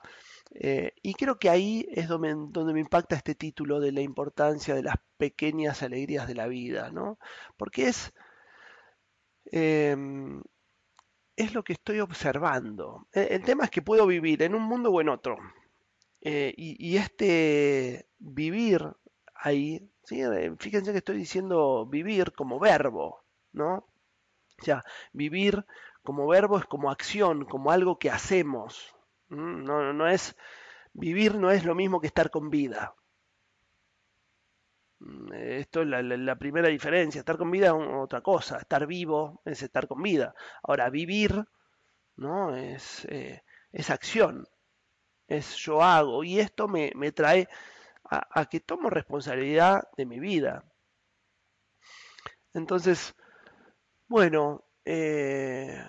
Eh, 0.51 0.93
y 1.01 1.13
creo 1.15 1.39
que 1.39 1.49
ahí 1.49 1.88
es 1.91 2.07
donde, 2.07 2.35
donde, 2.51 2.73
me 2.73 2.79
impacta 2.81 3.15
este 3.15 3.35
título 3.35 3.79
de 3.79 3.91
la 3.91 4.01
importancia 4.01 4.75
de 4.75 4.83
las 4.83 4.97
pequeñas 5.17 5.81
alegrías 5.83 6.27
de 6.27 6.35
la 6.35 6.47
vida, 6.47 6.91
¿no? 6.91 7.19
Porque 7.57 7.88
es 7.88 8.13
Em, 9.51 10.41
es 11.39 11.54
lo 11.54 11.63
que 11.63 11.73
estoy 11.73 12.02
observando. 12.02 13.08
E, 13.13 13.36
el, 13.36 13.43
tema 13.43 13.63
es 13.63 13.71
que 13.71 13.82
puedo 13.82 14.06
vivir 14.06 14.43
en 14.43 14.54
un 14.56 14.63
mundo 14.63 14.91
o 14.91 15.02
en 15.02 15.10
otro. 15.10 15.38
Eh, 16.21 16.54
y, 16.58 16.97
este 16.97 18.08
vivir 18.19 18.86
ahí, 19.34 19.89
eh, 20.12 20.56
fíjense 20.60 20.91
que 20.91 20.97
estoy 20.97 21.17
diciendo 21.17 21.86
vivir 21.86 22.34
como 22.34 22.60
verbo, 22.60 23.23
¿no? 23.54 23.88
O 24.60 24.63
sea, 24.63 24.84
vivir 25.13 25.65
como 26.04 26.28
verbo 26.28 26.58
es 26.58 26.65
como 26.65 26.91
acción, 26.91 27.45
como 27.45 27.71
algo 27.71 27.97
que 27.97 28.12
hacemos. 28.12 28.93
No, 29.30 29.93
no 29.93 30.08
es, 30.08 30.36
vivir 30.91 31.36
no 31.36 31.52
es 31.52 31.63
lo 31.63 31.73
mismo 31.73 32.02
que 32.02 32.08
estar 32.08 32.32
con 32.32 32.49
vida. 32.49 32.95
Mm, 34.99 35.33
esto 35.33 35.81
es 35.81 35.88
la, 35.88 36.35
primera 36.38 36.69
diferencia. 36.69 37.19
Estar 37.19 37.38
con 37.38 37.51
vida 37.51 37.67
es 37.67 37.73
otra 37.73 38.21
cosa. 38.21 38.57
Estar 38.57 38.85
vivo 38.88 39.41
es 39.45 39.62
estar 39.63 39.88
con 39.88 40.01
vida. 40.01 40.33
Ahora, 40.63 40.89
vivir, 40.89 41.45
¿no? 42.17 42.55
Es, 42.55 43.05
eh, 43.05 43.43
es 43.71 43.89
acción. 43.89 44.47
Es 45.27 45.55
yo 45.57 45.81
hago. 45.83 46.23
Y 46.23 46.39
esto 46.39 46.67
me, 46.67 46.91
trae 47.13 47.47
a, 48.05 48.45
que 48.47 48.59
tomo 48.62 48.89
responsabilidad 48.89 49.83
de 49.97 50.05
mi 50.05 50.19
vida. 50.19 50.63
Entonces, 52.53 53.15
bueno, 54.07 54.65
eh, 54.85 55.83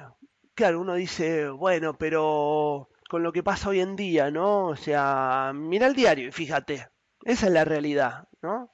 claro, 0.55 0.81
uno 0.81 0.94
dice, 0.94 1.49
bueno, 1.49 1.96
pero 1.99 2.90
con 3.09 3.23
lo 3.23 3.33
que 3.33 3.42
pasa 3.42 3.70
hoy 3.70 3.81
en 3.81 3.96
día, 3.96 4.31
¿no? 4.31 4.66
O 4.68 4.77
sea, 4.77 5.53
mira 5.55 5.87
el 5.87 5.94
diario 5.94 6.29
y 6.29 6.33
fíjate. 6.33 6.88
Esa 7.25 7.46
es 7.46 7.53
la 7.53 7.64
realidad, 7.64 8.29
¿no? 8.42 8.73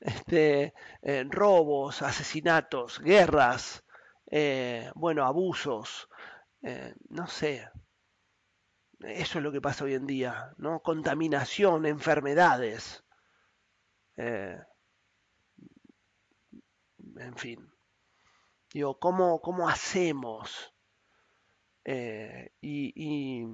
Este, 0.00 0.74
eh, 1.02 1.24
robos, 1.28 2.02
asesinatos, 2.02 3.00
guerras, 3.00 3.84
eh, 4.30 4.90
bueno, 4.94 5.24
abusos, 5.24 6.08
eh, 6.62 6.94
no 7.10 7.26
sé. 7.26 7.68
Eso 9.00 9.38
es 9.38 9.44
lo 9.44 9.52
que 9.52 9.60
pasa 9.60 9.84
hoy 9.84 9.94
en 9.94 10.06
día, 10.06 10.52
¿no? 10.58 10.80
Contaminación, 10.80 11.86
enfermedades. 11.86 13.04
en 14.16 14.64
fin. 17.36 17.70
Digo, 18.72 18.98
¿cómo, 18.98 19.40
cómo 19.40 19.68
hacemos? 19.68 20.74
y, 21.82 22.92
y 22.94 23.46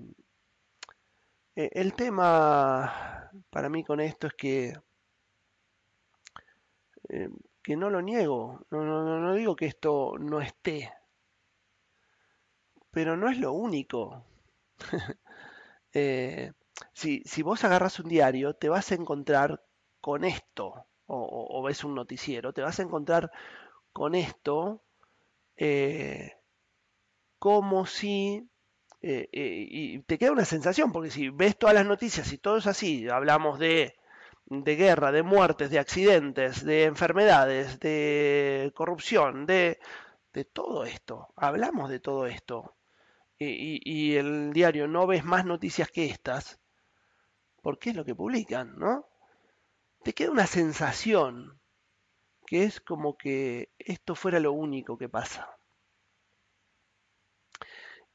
el 1.54 1.94
tema 1.94 3.30
para 3.48 3.68
mí 3.70 3.82
con 3.84 4.00
esto 4.00 4.26
es 4.26 4.34
que 4.34 4.74
eh, 7.08 7.28
que 7.62 7.76
no 7.76 7.90
lo 7.90 8.02
niego, 8.02 8.66
no, 8.70 8.84
no, 8.84 9.20
no 9.20 9.34
digo 9.34 9.56
que 9.56 9.66
esto 9.66 10.14
no 10.18 10.40
esté, 10.40 10.92
pero 12.90 13.16
no 13.16 13.28
es 13.28 13.38
lo 13.38 13.52
único. 13.52 14.24
Eh, 15.98 16.52
si, 16.92 17.22
si, 17.24 17.40
vos 17.40 17.64
agarras 17.64 17.98
un 18.00 18.08
diario, 18.10 18.52
te 18.52 18.68
vas 18.68 18.92
a 18.92 18.96
encontrar 18.96 19.64
con 20.02 20.24
esto, 20.24 20.84
o, 21.06 21.62
ves 21.62 21.84
un 21.84 21.94
noticiero, 21.94 22.52
te 22.52 22.60
vas 22.60 22.78
a 22.78 22.82
encontrar 22.82 23.30
con 23.94 24.14
esto 24.14 24.82
eh, 25.56 26.34
como 27.38 27.86
si... 27.86 28.46
y 29.00 30.00
te 30.00 30.18
queda 30.18 30.32
una 30.32 30.44
sensación, 30.44 30.92
porque 30.92 31.10
si 31.10 31.30
ves 31.30 31.56
todas 31.56 31.74
las 31.74 31.86
noticias 31.86 32.30
y 32.30 32.36
todo 32.36 32.58
es 32.58 32.66
así, 32.66 33.08
hablamos 33.08 33.58
de 33.58 33.96
de 34.46 34.76
guerra, 34.76 35.12
de 35.12 35.22
muertes, 35.22 35.70
de 35.70 35.78
accidentes, 35.78 36.64
de 36.64 36.84
enfermedades, 36.84 37.80
de 37.80 38.72
corrupción, 38.74 39.46
de, 39.46 39.78
de 40.32 40.44
todo 40.44 40.84
esto. 40.84 41.28
Hablamos 41.36 41.90
de 41.90 42.00
todo 42.00 42.26
esto. 42.26 42.76
Y, 43.38 43.80
y, 43.84 44.16
el 44.16 44.52
diario 44.52 44.88
no 44.88 45.06
ves 45.06 45.24
más 45.24 45.44
noticias 45.44 45.90
que 45.90 46.06
estas, 46.06 46.58
porque 47.60 47.90
es 47.90 47.96
lo 47.96 48.04
que 48.04 48.14
publican, 48.14 48.78
¿no? 48.78 49.06
Te 50.02 50.14
queda 50.14 50.30
una 50.30 50.46
sensación 50.46 51.60
que 52.46 52.64
es 52.64 52.80
como 52.80 53.18
que 53.18 53.72
esto 53.78 54.14
fuera 54.14 54.40
lo 54.40 54.52
único 54.52 54.96
que 54.96 55.08
pasa. 55.08 55.50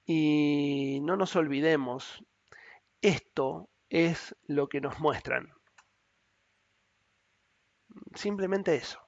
Y 0.05 0.99
no 1.03 1.17
nos 1.17 1.35
olvidemos, 1.35 2.23
esto 3.01 3.69
es 3.89 4.35
lo 4.47 4.67
que 4.69 4.81
nos 4.81 4.99
muestran. 4.99 5.53
Simplemente 8.15 8.75
eso. 8.75 8.99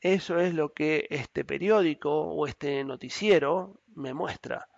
eso 0.00 0.38
es 0.38 0.54
lo 0.54 0.72
que 0.72 1.06
este 1.10 1.44
periódico 1.44 2.10
o 2.10 2.46
este 2.46 2.84
noticiero 2.84 3.80
me 3.94 4.14
muestra. 4.14 4.68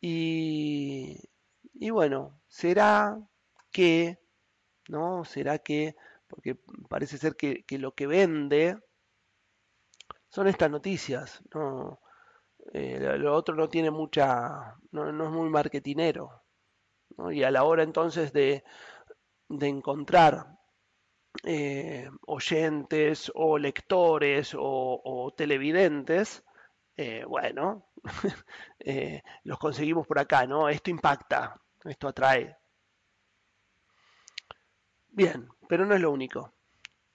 Y, 0.00 1.18
y 1.74 1.90
bueno, 1.90 2.40
será 2.48 3.18
que, 3.70 4.18
¿no? 4.88 5.24
Será 5.24 5.58
que, 5.58 5.96
porque 6.28 6.56
parece 6.88 7.18
ser 7.18 7.36
que, 7.36 7.64
lo 7.78 7.94
que 7.94 8.06
vende 8.06 8.78
son 10.28 10.48
estas 10.48 10.70
noticias, 10.70 11.42
¿no? 11.54 12.00
Eh, 12.72 12.98
lo 13.18 13.34
otro 13.34 13.54
no 13.56 13.68
tiene 13.68 13.90
mucha, 13.90 14.76
no, 14.92 15.08
es 15.08 15.30
muy 15.30 15.50
marketinero. 15.50 16.42
Y 17.30 17.42
a 17.42 17.50
la 17.50 17.64
hora 17.64 17.82
entonces 17.82 18.32
de, 18.32 18.64
de 19.48 19.68
encontrar 19.68 20.58
eh, 21.44 22.08
oyentes 22.26 23.30
o 23.34 23.58
lectores 23.58 24.54
o, 24.56 25.34
televidentes, 25.36 26.44
eh, 26.96 27.24
bueno, 27.26 27.88
eh, 28.78 29.22
los 29.44 29.58
conseguimos 29.58 30.06
por 30.06 30.18
acá, 30.20 30.46
¿no? 30.46 30.68
Esto 30.68 30.90
impacta, 30.90 31.60
esto 31.84 32.08
atrae. 32.08 32.56
Bien, 35.08 35.48
pero 35.68 35.84
no 35.86 35.94
es 35.94 36.00
lo 36.00 36.10
único. 36.10 36.52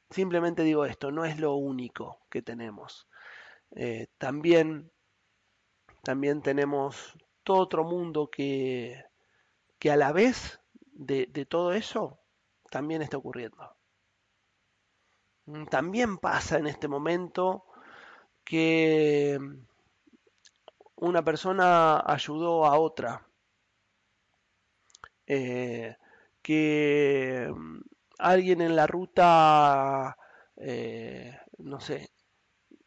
Simplemente 0.09 0.63
digo 0.63 0.85
esto, 0.85 1.11
no 1.11 1.25
es 1.25 1.39
lo 1.39 1.55
único 1.55 2.19
que 2.29 2.41
tenemos. 2.41 3.07
también, 4.17 4.91
también 6.03 6.41
tenemos 6.41 7.13
todo 7.43 7.57
otro 7.59 7.83
mundo 7.83 8.29
que, 8.29 9.03
que 9.79 9.91
a 9.91 9.97
la 9.97 10.11
vez 10.11 10.59
de 10.91 11.45
todo 11.45 11.73
eso 11.73 12.19
también 12.69 13.01
está 13.01 13.17
ocurriendo. 13.17 13.76
Mm, 15.47 15.65
también 15.65 16.17
pasa 16.19 16.57
en 16.59 16.67
este 16.67 16.87
momento 16.87 17.65
que 18.45 19.39
una 20.97 21.23
persona 21.23 22.01
ayudó 22.05 22.65
a 22.65 22.77
otra, 22.77 23.25
eh, 25.25 25.95
que 26.41 27.47
mm, 27.53 27.79
alguien 28.19 28.61
en 28.61 28.75
la 28.75 28.87
ruta, 28.87 30.17
eh, 30.57 31.37
no 31.59 31.79
sé, 31.79 32.09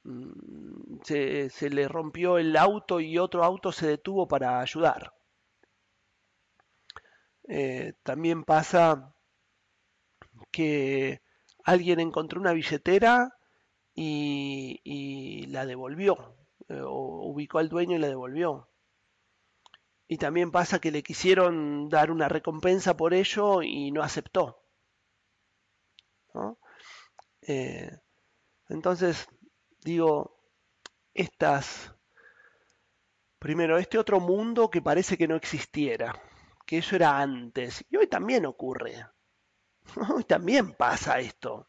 mm, 0.04 1.00
se, 1.04 1.70
le 1.70 1.88
rompió 1.88 2.38
el 2.38 2.56
auto 2.56 3.00
y 3.00 3.18
otro 3.18 3.44
auto 3.44 3.72
se 3.72 3.88
detuvo 3.88 4.28
para 4.28 4.60
ayudar. 4.60 5.12
Eh, 7.48 7.92
también 8.02 8.44
pasa 8.44 9.12
que 10.50 11.20
alguien 11.64 12.00
encontró 12.00 12.40
una 12.40 12.52
billetera 12.52 13.36
y, 13.94 15.46
la 15.48 15.66
devolvió, 15.66 16.36
eh, 16.68 16.80
o 16.80 17.26
ubicó 17.30 17.58
al 17.58 17.68
dueño 17.68 17.96
y 17.96 18.00
la 18.00 18.08
devolvió. 18.08 18.68
Y 20.08 20.18
también 20.18 20.50
pasa 20.50 20.80
que 20.80 20.90
le 20.90 21.02
quisieron 21.02 21.88
dar 21.88 22.10
una 22.10 22.28
recompensa 22.28 22.96
por 22.96 23.14
ello 23.14 23.62
y 23.62 23.90
no 23.92 24.02
aceptó. 24.02 24.64
Eh, 27.42 27.90
entonces, 28.68 29.28
digo, 29.84 30.40
estas, 31.14 31.94
primero, 33.38 33.78
este 33.78 33.98
otro 33.98 34.20
mundo 34.20 34.70
que 34.70 34.82
parece 34.82 35.16
que 35.16 35.28
no 35.28 35.36
existiera, 35.36 36.20
que 36.66 36.78
eso 36.78 36.96
era 36.96 37.20
antes, 37.20 37.84
y 37.90 37.96
hoy 37.96 38.06
también 38.06 38.46
ocurre. 38.46 39.06
También 40.28 40.74
pasa 40.74 41.18
esto. 41.20 41.68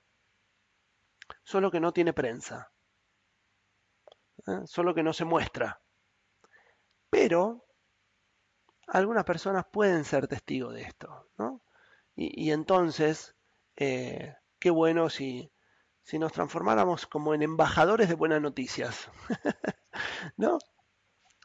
Solo 1.43 1.71
que 1.71 1.79
no 1.79 1.91
tiene 1.91 2.13
prensa. 2.13 2.71
¿eh? 4.47 4.61
Solo 4.65 4.93
que 4.93 5.03
no 5.03 5.13
se 5.13 5.25
muestra. 5.25 5.81
Pero 7.09 7.65
algunas 8.87 9.23
personas 9.23 9.65
pueden 9.71 10.05
ser 10.05 10.27
testigos 10.27 10.73
de 10.73 10.81
esto. 10.81 11.29
¿no? 11.37 11.61
Y, 12.15 12.51
entonces, 12.51 13.35
eh, 13.75 14.35
qué 14.59 14.69
bueno 14.69 15.09
si, 15.09 15.51
si 16.03 16.19
nos 16.19 16.33
transformáramos 16.33 17.07
como 17.07 17.33
en 17.33 17.41
embajadores 17.41 18.09
de 18.09 18.15
buenas 18.15 18.41
noticias. 18.41 19.09
¿No? 20.37 20.59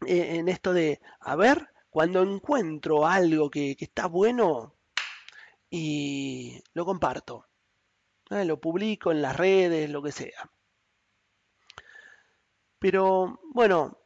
Eh, 0.06 0.36
en 0.36 0.48
esto 0.48 0.72
de, 0.72 1.00
a 1.20 1.36
ver, 1.36 1.70
cuando 1.88 2.22
encuentro 2.22 3.06
algo 3.06 3.50
que, 3.50 3.76
que 3.76 3.86
está 3.86 4.06
bueno, 4.06 4.75
y 5.70 6.62
lo 6.72 6.84
comparto. 6.84 7.46
Lo 8.28 8.60
publico 8.60 9.12
en 9.12 9.22
las 9.22 9.36
redes, 9.36 9.88
lo 9.88 10.02
que 10.02 10.12
sea. 10.12 10.50
Pero 12.78 13.40
bueno, 13.52 13.98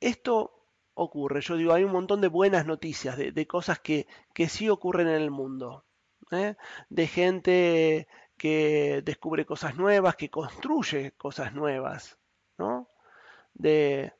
esto 0.00 0.68
ocurre. 0.94 1.40
Yo 1.40 1.56
digo, 1.56 1.72
hay 1.72 1.84
un 1.84 1.92
montón 1.92 2.20
de 2.20 2.28
buenas 2.28 2.66
noticias, 2.66 3.16
de, 3.16 3.46
cosas 3.46 3.80
que, 3.80 4.06
que, 4.34 4.48
sí 4.48 4.68
ocurren 4.68 5.08
en 5.08 5.22
el 5.22 5.30
mundo. 5.30 5.84
¿eh? 6.30 6.56
De 6.90 7.06
gente 7.06 8.08
que 8.36 9.02
descubre 9.04 9.46
cosas 9.46 9.76
nuevas, 9.76 10.16
que 10.16 10.30
construye 10.30 11.12
cosas 11.12 11.54
nuevas. 11.54 12.18
¿no? 12.58 12.88
De, 13.54 14.12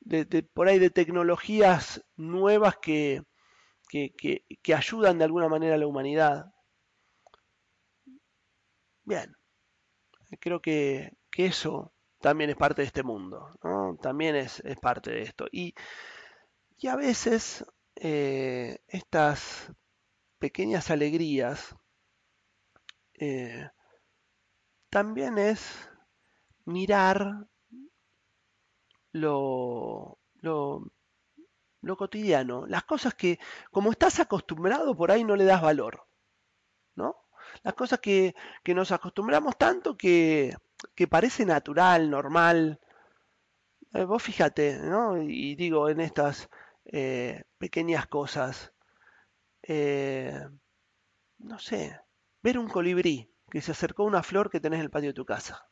de, 0.00 0.42
por 0.42 0.68
ahí 0.68 0.78
de 0.78 0.90
tecnologías 0.90 2.04
nuevas 2.16 2.76
que, 2.78 3.22
que, 3.94 4.74
ayudan 4.74 5.18
de 5.18 5.24
alguna 5.24 5.48
manera 5.48 5.74
a 5.76 5.78
la 5.78 5.86
humanidad. 5.86 6.52
Bien, 9.04 9.36
creo 10.40 10.60
que, 10.60 11.16
eso 11.36 11.92
también 12.20 12.50
es 12.50 12.56
parte 12.56 12.82
de 12.82 12.86
este 12.86 13.02
mundo, 13.02 13.50
también 14.00 14.36
es, 14.36 14.62
parte 14.80 15.10
de 15.12 15.22
esto. 15.22 15.46
Y, 15.52 15.74
y 16.78 16.88
a 16.88 16.96
veces 16.96 17.64
eh, 17.96 18.78
estas 18.88 19.72
pequeñas 20.38 20.90
alegrías 20.90 21.76
eh, 23.14 23.68
también 24.90 25.38
es 25.38 25.88
mirar 26.64 27.46
lo, 29.12 30.18
lo, 30.40 30.90
lo 31.84 31.96
cotidiano, 31.96 32.66
las 32.66 32.84
cosas 32.84 33.14
que 33.14 33.38
como 33.70 33.90
estás 33.90 34.20
acostumbrado 34.20 34.96
por 34.96 35.10
ahí 35.10 35.24
no 35.24 35.36
le 35.36 35.44
das 35.44 35.62
valor, 35.62 36.06
¿no? 36.94 37.16
Las 37.62 37.74
cosas 37.74 38.00
que, 38.00 38.34
nos 38.66 38.92
acostumbramos 38.92 39.56
tanto 39.58 39.96
que, 39.96 40.56
que 40.94 41.06
parece 41.08 41.44
natural, 41.44 42.10
normal. 42.10 42.80
Eh, 43.92 44.04
vos 44.04 44.22
fíjate, 44.22 44.78
¿no? 44.78 45.22
Y 45.22 45.54
digo, 45.56 45.88
en 45.88 46.00
estas 46.00 46.48
eh, 46.86 47.44
pequeñas 47.58 48.06
cosas, 48.06 48.72
eh, 49.62 50.48
no 51.38 51.58
sé, 51.58 52.00
ver 52.42 52.58
un 52.58 52.68
colibrí 52.68 53.30
que 53.50 53.60
se 53.60 53.72
acercó 53.72 54.04
a 54.04 54.06
una 54.06 54.22
flor 54.22 54.50
que 54.50 54.60
tenés 54.60 54.78
en 54.78 54.84
el 54.84 54.90
patio 54.90 55.10
de 55.10 55.14
tu 55.14 55.24
casa 55.24 55.68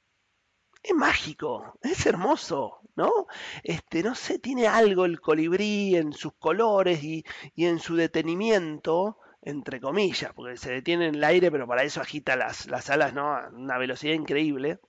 es 0.82 0.94
mágico, 0.94 1.78
es 1.82 2.06
hermoso, 2.06 2.80
¿no? 2.96 3.26
Este, 3.62 4.02
no 4.02 4.14
sé, 4.14 4.38
tiene 4.38 4.66
algo 4.66 5.04
el 5.04 5.20
colibrí 5.20 5.96
en 5.96 6.12
sus 6.12 6.34
colores 6.34 7.02
y, 7.04 7.24
en 7.56 7.78
su 7.78 7.96
detenimiento, 7.96 9.18
entre 9.42 9.80
comillas, 9.80 10.32
porque 10.34 10.56
se 10.56 10.72
detiene 10.72 11.08
en 11.08 11.16
el 11.16 11.24
aire, 11.24 11.50
pero 11.50 11.66
para 11.66 11.84
eso 11.84 12.00
agita 12.00 12.36
las, 12.36 12.66
las 12.68 12.90
alas, 12.90 13.14
¿no? 13.14 13.34
A 13.34 13.48
una 13.50 13.78
velocidad 13.78 14.14
increíble. 14.14 14.80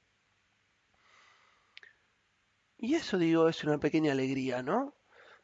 Y 2.77 2.95
eso, 2.95 3.17
digo, 3.17 3.47
es 3.49 3.63
una 3.63 3.79
pequeña 3.79 4.11
alegría, 4.11 4.61
¿no? 4.61 4.95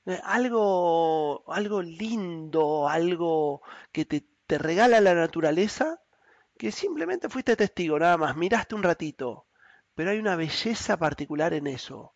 Eh, 0.06 0.20
algo, 0.24 1.44
algo 1.52 1.82
lindo, 1.82 2.88
algo 2.90 3.62
que 3.92 4.06
te, 4.06 4.28
te 4.48 4.58
regala 4.58 5.02
la 5.02 5.16
naturaleza, 5.16 6.02
que 6.58 6.72
simplemente 6.72 7.30
fuiste 7.30 7.56
testigo, 7.56 8.00
nada 8.00 8.18
más, 8.18 8.36
miraste 8.36 8.76
un 8.76 8.84
ratito, 8.84 9.49
pero 10.00 10.12
hay 10.12 10.20
una 10.20 10.38
belleza 10.38 10.96
particular 10.96 11.54
en 11.54 11.68
eso 11.68 12.14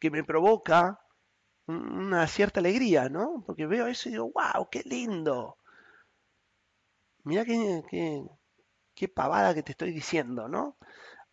que 0.00 0.10
me 0.10 0.24
provoca 0.24 1.00
una 1.68 2.26
cierta 2.26 2.58
alegría, 2.58 3.08
¿no? 3.08 3.44
Porque 3.46 3.66
veo 3.68 3.86
eso 3.86 4.08
y 4.08 4.12
digo, 4.12 4.32
wow, 4.32 4.68
qué 4.68 4.82
lindo. 4.84 5.56
Mira 7.22 7.44
qué, 7.44 7.84
qué, 8.96 9.08
pavada 9.08 9.54
que 9.54 9.62
te 9.62 9.70
estoy 9.70 9.92
diciendo, 9.92 10.48
¿no? 10.48 10.76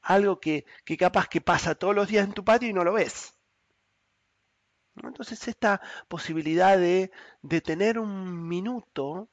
Algo 0.04 0.40
que, 0.40 0.66
que, 0.86 0.98
capaz 0.98 1.28
que 1.28 1.42
pasa 1.42 1.74
todos 1.74 1.96
los 1.96 2.08
días 2.08 2.28
en 2.28 2.34
tu 2.34 2.46
patio 2.46 2.70
y 2.70 2.74
no 2.74 2.84
lo 2.84 2.94
ves. 2.94 3.34
Entonces 4.98 5.48
esta 5.48 5.82
posibilidad 6.08 6.78
de, 6.78 7.10
de 7.42 7.62
tener 7.62 7.98
un 7.98 8.48
minuto, 8.48 9.32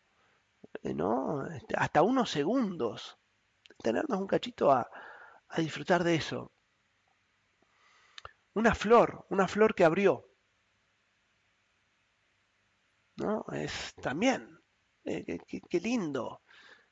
eh, 0.82 0.94
¿no? 0.94 1.46
Este, 1.48 1.74
hasta 1.76 2.00
unos 2.00 2.30
segundos, 2.30 3.18
tenernos 3.82 4.18
un 4.18 4.26
cachito 4.26 4.72
a, 4.72 4.88
a 5.48 5.61
disfrutar 5.61 6.04
de 6.04 6.14
eso. 6.14 6.52
Una 8.54 8.74
flor, 8.74 9.26
una 9.30 9.48
flor 9.48 9.74
que 9.74 9.84
abrió. 9.84 10.24
¿No? 13.16 13.44
Es 13.52 13.94
también, 14.00 14.61
eh, 15.04 15.38
qué, 15.46 15.80
lindo, 15.80 16.42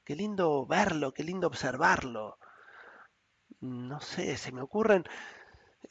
qué 0.05 0.17
lindo 0.17 0.67
verlo, 0.67 1.13
qué 1.13 1.23
lindo 1.23 1.47
observarlo. 1.47 2.39
no 3.61 4.01
sé, 4.01 4.37
se 4.37 4.53
me 4.53 4.63
ocurren 4.63 5.05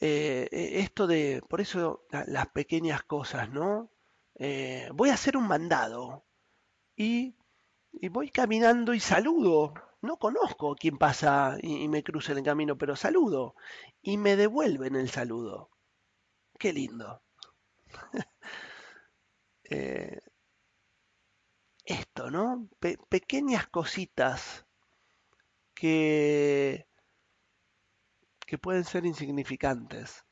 eh, 0.00 0.48
e, 0.50 0.80
esto 0.80 1.06
de, 1.06 1.42
por 1.48 1.60
eso 1.60 2.06
las 2.10 2.48
pequeñas 2.48 3.02
cosas, 3.04 3.50
¿no? 3.50 3.90
Eh, 4.34 4.88
voy 4.94 5.10
a 5.10 5.14
hacer 5.14 5.36
un 5.36 5.48
mandado 5.48 6.24
y, 6.96 7.34
voy 8.10 8.30
caminando 8.30 8.94
y 8.94 9.00
saludo. 9.00 9.74
No 10.02 10.18
conozco 10.18 10.72
a 10.72 10.76
quién 10.76 10.98
pasa 10.98 11.56
y, 11.62 11.88
me 11.88 12.02
cruza 12.02 12.32
en 12.32 12.38
el 12.38 12.44
camino, 12.44 12.76
pero 12.78 12.96
saludo 12.96 13.54
y 14.02 14.18
me 14.18 14.36
devuelven 14.36 14.96
el 14.96 15.10
saludo. 15.10 15.70
Qué 16.58 16.72
lindo. 16.72 17.22
Eh, 19.68 20.20
esto, 21.84 22.30
¿no? 22.30 22.68
pequeñas 23.08 23.66
cositas 23.66 24.64
que, 25.74 26.86
que 28.46 28.58
pueden 28.58 28.84
ser 28.84 29.06
insignificantes, 29.06 30.24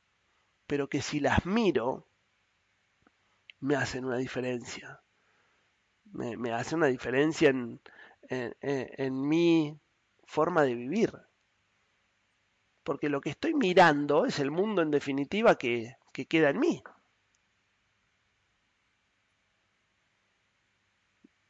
pero 0.69 0.89
que 0.89 1.03
si 1.03 1.19
las 1.19 1.47
miro, 1.47 2.07
me 3.59 3.75
hacen 3.75 4.05
una 4.05 4.19
diferencia. 4.19 5.03
Me, 6.13 6.37
me 6.37 6.53
hace 6.53 6.77
una 6.77 6.87
diferencia 6.87 7.51
en, 7.51 7.81
en, 8.29 9.29
mi 9.29 9.79
forma 10.25 10.63
de 10.63 10.75
vivir. 10.75 11.13
Porque 12.83 13.09
lo 13.09 13.21
que 13.21 13.31
estoy 13.31 13.55
mirando 13.55 14.27
es 14.27 14.39
el 14.39 14.51
mundo 14.51 14.83
en 14.83 14.91
definitiva 14.91 15.57
que, 15.57 15.97
que 16.13 16.27
queda 16.27 16.51
en 16.51 16.61
mí. 16.61 16.83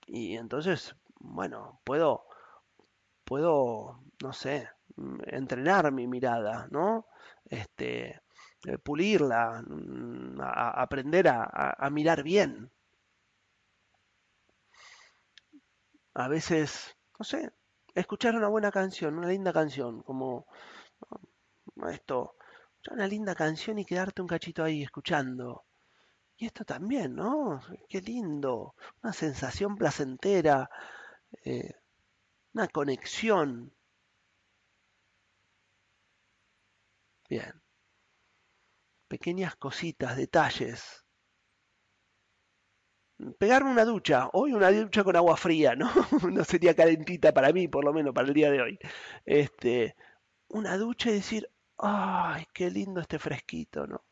Y 0.06 0.36
entonces, 0.36 0.94
bueno, 1.18 1.80
puedo, 1.84 2.26
puedo, 3.24 4.00
no 4.22 4.32
sé, 4.32 4.68
entrenar 5.26 5.90
mi 5.92 6.06
mirada, 6.06 6.68
¿no? 6.70 7.06
Este, 7.46 8.22
eh, 8.66 8.78
pulirla, 8.78 9.62
mm, 9.66 10.40
aprender 10.40 11.28
a, 11.28 11.88
mirar 11.90 12.22
bien. 12.22 12.70
A 16.14 16.28
veces, 16.28 16.96
no 17.18 17.24
sé, 17.24 17.50
escuchar 17.94 18.34
una 18.36 18.48
buena 18.48 18.70
canción, 18.70 19.18
una 19.18 19.28
linda 19.28 19.52
canción, 19.52 20.02
como 20.02 20.46
esto, 21.90 22.36
una 22.90 23.06
linda 23.06 23.34
canción 23.34 23.78
y 23.78 23.84
quedarte 23.84 24.22
un 24.22 24.28
cachito 24.28 24.64
ahí 24.64 24.82
escuchando. 24.82 25.64
Y 26.36 26.46
esto 26.46 26.64
también, 26.64 27.14
¿no? 27.16 27.60
Qué 27.88 28.00
lindo, 28.00 28.74
una 29.02 29.12
sensación 29.12 29.76
placentera, 29.76 30.68
eh, 31.44 31.72
una 32.54 32.68
conexión. 32.68 33.72
Bien. 37.28 37.60
Pequeñas 39.08 39.56
cositas, 39.56 40.16
detalles. 40.16 41.03
Pegarme 43.38 43.70
una 43.70 43.84
ducha, 43.84 44.28
hoy 44.32 44.52
una 44.52 44.70
ducha 44.70 45.04
con 45.04 45.16
agua 45.16 45.36
fría, 45.36 45.74
¿no? 45.76 45.90
no 46.30 46.44
sería 46.44 46.74
calentita 46.74 47.32
para 47.32 47.52
mí, 47.52 47.68
por 47.68 47.84
lo 47.84 47.92
menos 47.92 48.12
para 48.14 48.28
el 48.28 48.34
día 48.34 48.50
de 48.50 48.60
hoy. 48.60 48.78
Este, 49.24 49.96
una 50.48 50.76
ducha 50.76 51.10
y 51.10 51.14
decir, 51.14 51.50
ay, 51.78 52.46
qué 52.52 52.70
lindo 52.70 53.00
este 53.00 53.18
fresquito, 53.18 53.86
¿no? 53.86 54.04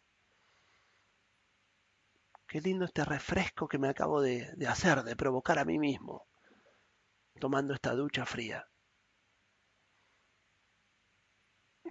Qué 2.46 2.60
lindo 2.60 2.84
este 2.84 3.04
refresco 3.04 3.66
que 3.66 3.78
me 3.78 3.88
acabo 3.88 4.20
de, 4.22 4.48
de 4.54 4.66
hacer, 4.68 5.02
de 5.02 5.16
provocar 5.16 5.58
a 5.58 5.64
mí 5.64 5.78
mismo, 5.78 6.28
tomando 7.38 7.74
esta 7.74 7.92
ducha 7.94 8.24
fría. 8.24 8.66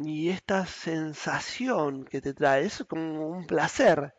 Y 0.03 0.27
esta 0.27 0.65
sensación 0.65 2.03
que 2.03 2.19
te 2.19 2.33
trae 2.33 2.65
es 2.65 2.83
como 2.89 3.29
un 3.29 3.47
placer, 3.47 4.13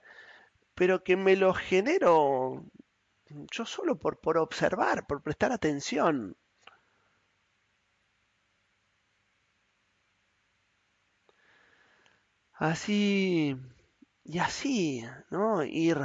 pero 0.83 1.05
que 1.05 1.16
me 1.16 1.37
lo 1.37 1.55
genero 1.55 2.64
yo 3.53 3.64
solo 3.64 4.01
por, 4.01 4.18
por 4.18 4.37
observar, 4.37 5.07
por 5.07 5.23
prestar 5.23 5.53
atención. 5.53 6.37
Así 12.55 13.57
y 14.25 14.38
así, 14.40 15.05
¿no? 15.31 15.62
Ir 15.62 15.99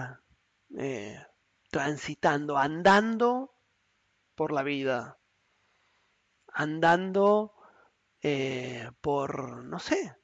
eh, 0.78 1.26
transitando, 1.72 2.56
andando 2.56 3.56
por 4.36 4.52
la 4.52 4.62
vida, 4.62 5.18
andando 6.54 7.52
eh, 8.22 8.92
por, 9.02 9.63
no 9.66 9.80
sé, 9.80 10.16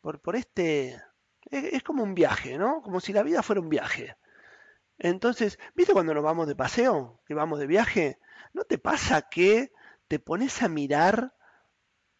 por, 0.00 0.22
por 0.22 0.34
este... 0.36 1.05
Es, 1.50 1.82
como 1.82 2.02
un 2.02 2.14
viaje, 2.14 2.58
¿no? 2.58 2.82
Como 2.82 3.00
si 3.00 3.12
la 3.12 3.22
vida 3.22 3.42
fuera 3.42 3.60
un 3.60 3.68
viaje. 3.68 4.16
Entonces, 4.98 5.58
¿viste 5.74 5.92
cuando 5.92 6.14
nos 6.14 6.24
vamos 6.24 6.46
de 6.48 6.56
paseo, 6.56 7.20
que 7.26 7.34
vamos 7.34 7.58
de 7.58 7.66
viaje? 7.66 8.18
¿No 8.52 8.64
te 8.64 8.78
pasa 8.78 9.22
que 9.22 9.72
te 10.08 10.18
pones 10.18 10.62
a 10.62 10.68
mirar 10.68 11.34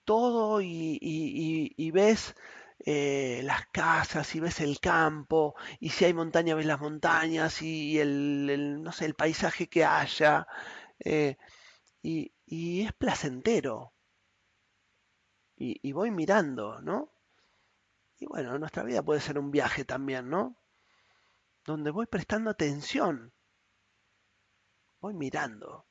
todo 0.04 0.60
y 0.60 1.90
ves 1.92 2.34
eh, 2.84 3.40
las 3.42 3.66
casas 3.68 4.34
y 4.34 4.40
ves 4.40 4.60
el 4.60 4.80
campo 4.80 5.54
y 5.80 5.90
si 5.90 6.04
hay 6.04 6.12
montaña 6.12 6.54
ves 6.54 6.66
las 6.66 6.78
montañas 6.80 7.62
y 7.62 7.98
el, 7.98 8.82
no 8.82 8.92
sé 8.92 9.06
el 9.06 9.14
paisaje 9.14 9.68
que 9.68 9.84
haya 9.84 10.46
eh, 11.00 11.36
y, 12.02 12.32
es 12.82 12.92
placentero 12.92 13.94
y, 15.56 15.90
voy 15.92 16.10
mirando 16.10 16.80
no 16.82 17.10
y 18.18 18.26
bueno 18.26 18.58
nuestra 18.58 18.82
vida 18.82 19.02
puede 19.02 19.20
ser 19.20 19.38
un 19.38 19.50
viaje 19.50 19.84
también 19.84 20.28
no 20.30 20.56
donde 21.64 21.90
voy 21.90 22.06
prestando 22.06 22.50
atención 22.50 23.32
voy 25.00 25.14
mirando 25.14 25.86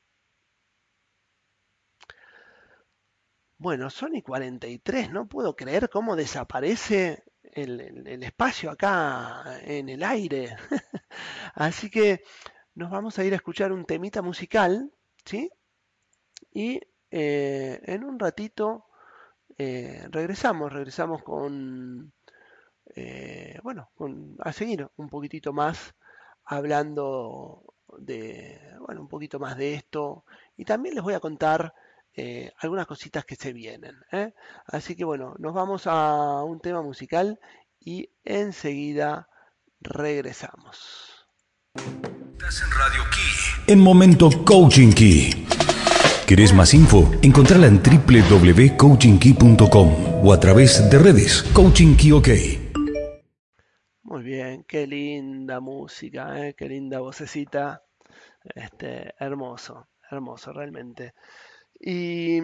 Bueno, 3.58 3.90
Sony 3.90 4.22
43, 4.24 5.12
no 5.12 5.28
puedo 5.28 5.56
creer 5.56 5.90
cómo 5.90 6.16
desaparece 6.16 7.24
el, 7.42 8.24
espacio 8.24 8.70
acá 8.70 9.60
en 9.64 9.90
el 9.90 10.04
aire. 10.04 10.58
Así 11.56 11.90
que 11.90 12.24
nos 12.76 12.92
vamos 12.92 13.18
a 13.18 13.24
ir 13.24 13.34
a 13.34 13.38
escuchar 13.38 13.72
un 13.72 13.86
temita 13.86 14.22
musical, 14.22 14.92
¿sí? 15.24 15.50
Y 16.52 16.82
eh, 17.12 17.82
en 17.86 18.04
un 18.04 18.20
ratito 18.20 18.86
eh, 19.58 20.06
regresamos, 20.12 20.74
regresamos 20.74 21.24
con, 21.24 22.14
eh, 22.96 23.60
bueno, 23.64 23.90
a 24.40 24.54
seguir 24.54 24.88
un 24.96 25.10
poquitito 25.10 25.54
más 25.54 25.94
hablando 26.46 27.76
de, 27.98 28.60
bueno, 28.80 29.02
un 29.02 29.08
poquito 29.08 29.40
más 29.40 29.58
de 29.58 29.74
esto. 29.74 30.26
Y 30.58 30.66
también 30.66 30.96
les 30.96 31.04
voy 31.04 31.14
a 31.14 31.20
contar 31.20 31.76
eh, 32.14 32.52
algunas 32.60 32.88
cositas 32.88 33.26
que 33.26 33.36
se 33.36 33.54
vienen. 33.54 33.96
¿eh? 34.12 34.34
Así 34.68 34.96
que 34.96 35.04
bueno, 35.04 35.36
nos 35.38 35.54
vamos 35.54 35.84
a 35.86 36.42
un 36.44 36.60
tema 36.62 36.82
musical 36.82 37.40
y 37.80 38.10
enseguida 38.24 39.30
regresamos. 39.82 41.28
Estás 41.76 42.62
en 42.62 42.72
Radio 42.72 43.04
Key. 43.12 43.74
En 43.74 43.80
Momento 43.80 44.30
Coaching 44.46 44.94
Key. 44.94 45.48
¿Querés 46.26 46.54
más 46.54 46.74
info? 46.74 47.12
Encontrala 47.22 47.68
en 47.68 47.84
www.coachingkey.com 47.84 50.26
o 50.26 50.34
a 50.34 50.40
través 50.40 50.90
de 50.90 50.98
redes 50.98 51.44
Coaching 51.54 51.96
Key 51.96 52.14
OK. 52.14 52.65
Bien, 54.26 54.64
qué 54.64 54.88
linda 54.88 55.60
música, 55.60 56.48
¿eh? 56.48 56.56
qué 56.56 56.68
linda 56.68 57.00
vocecita. 57.00 57.84
Este, 58.44 59.14
hermoso, 59.20 59.88
hermoso 60.10 60.52
realmente. 60.52 61.14
Y 61.80 62.40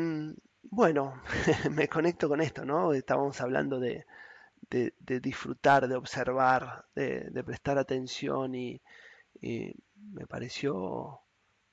bueno, 0.61 1.23
me 1.71 1.87
conecto 1.87 2.29
con 2.29 2.39
esto, 2.39 2.65
¿no? 2.65 2.93
Estábamos 2.93 3.41
hablando 3.41 3.79
de, 3.79 4.05
disfrutar, 4.69 5.87
de 5.87 5.95
observar, 5.95 6.85
de, 6.93 7.43
prestar 7.43 7.79
atención 7.79 8.53
y, 8.53 8.79
me 9.41 10.27
pareció, 10.27 11.21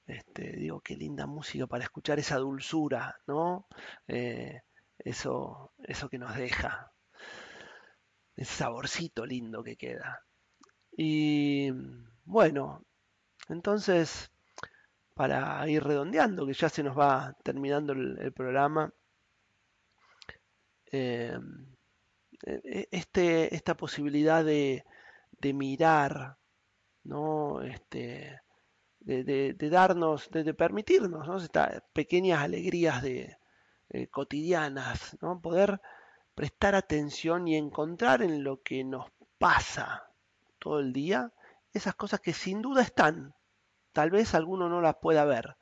este, 0.07 0.53
digo, 0.53 0.81
qué 0.81 0.97
linda 0.97 1.27
música 1.27 1.67
para 1.67 1.85
escuchar 1.85 2.19
esa 2.19 2.39
dulzura, 2.39 3.21
¿no? 3.27 3.67
Eh, 4.07 4.63
eso, 4.99 5.75
eso 5.85 6.09
que 6.09 6.17
nos 6.17 6.35
deja, 6.35 6.93
ese 8.39 8.55
saborcito 8.55 9.27
lindo 9.27 9.63
que 9.63 9.77
queda. 9.77 10.25
Y 10.97 11.71
bueno, 12.25 12.85
entonces 13.49 14.31
para 15.15 15.69
ir 15.69 15.83
redondeando, 15.83 16.47
que 16.47 16.53
ya 16.53 16.69
se 16.69 16.85
nos 16.85 16.97
va 16.97 17.37
terminando 17.43 17.93
el, 17.93 18.33
programa. 18.33 18.93
Eh, 20.93 21.37
este, 22.93 23.53
esta 23.53 23.77
posibilidad 23.77 24.45
de, 24.45 24.85
mirar, 25.55 26.39
¿no? 27.03 27.63
Este, 27.63 28.41
de, 29.01 29.55
darnos, 29.71 30.31
de, 30.31 30.55
permitirnos 30.55 31.43
estas 31.43 31.83
pequeñas 31.93 32.41
alegrías 32.41 33.03
de, 33.03 33.37
eh, 33.91 34.07
cotidianas, 34.09 35.17
¿no? 35.23 35.41
poder 35.41 35.81
prestar 36.39 36.77
atención 36.77 37.49
y 37.49 37.57
encontrar 37.57 38.23
en 38.23 38.45
lo 38.45 38.63
que 38.63 38.85
nos 38.85 39.11
pasa 39.39 40.09
todo 40.61 40.79
el 40.79 40.93
día 40.93 41.33
esas 41.73 41.97
cosas 41.97 42.21
que 42.21 42.33
sin 42.33 42.63
duda 42.63 42.83
están. 42.83 43.35
Tal 43.93 44.13
vez 44.13 44.37
alguno 44.37 44.69
no 44.69 44.81
las 44.81 44.95
pueda 44.99 45.25
ver, 45.25 45.57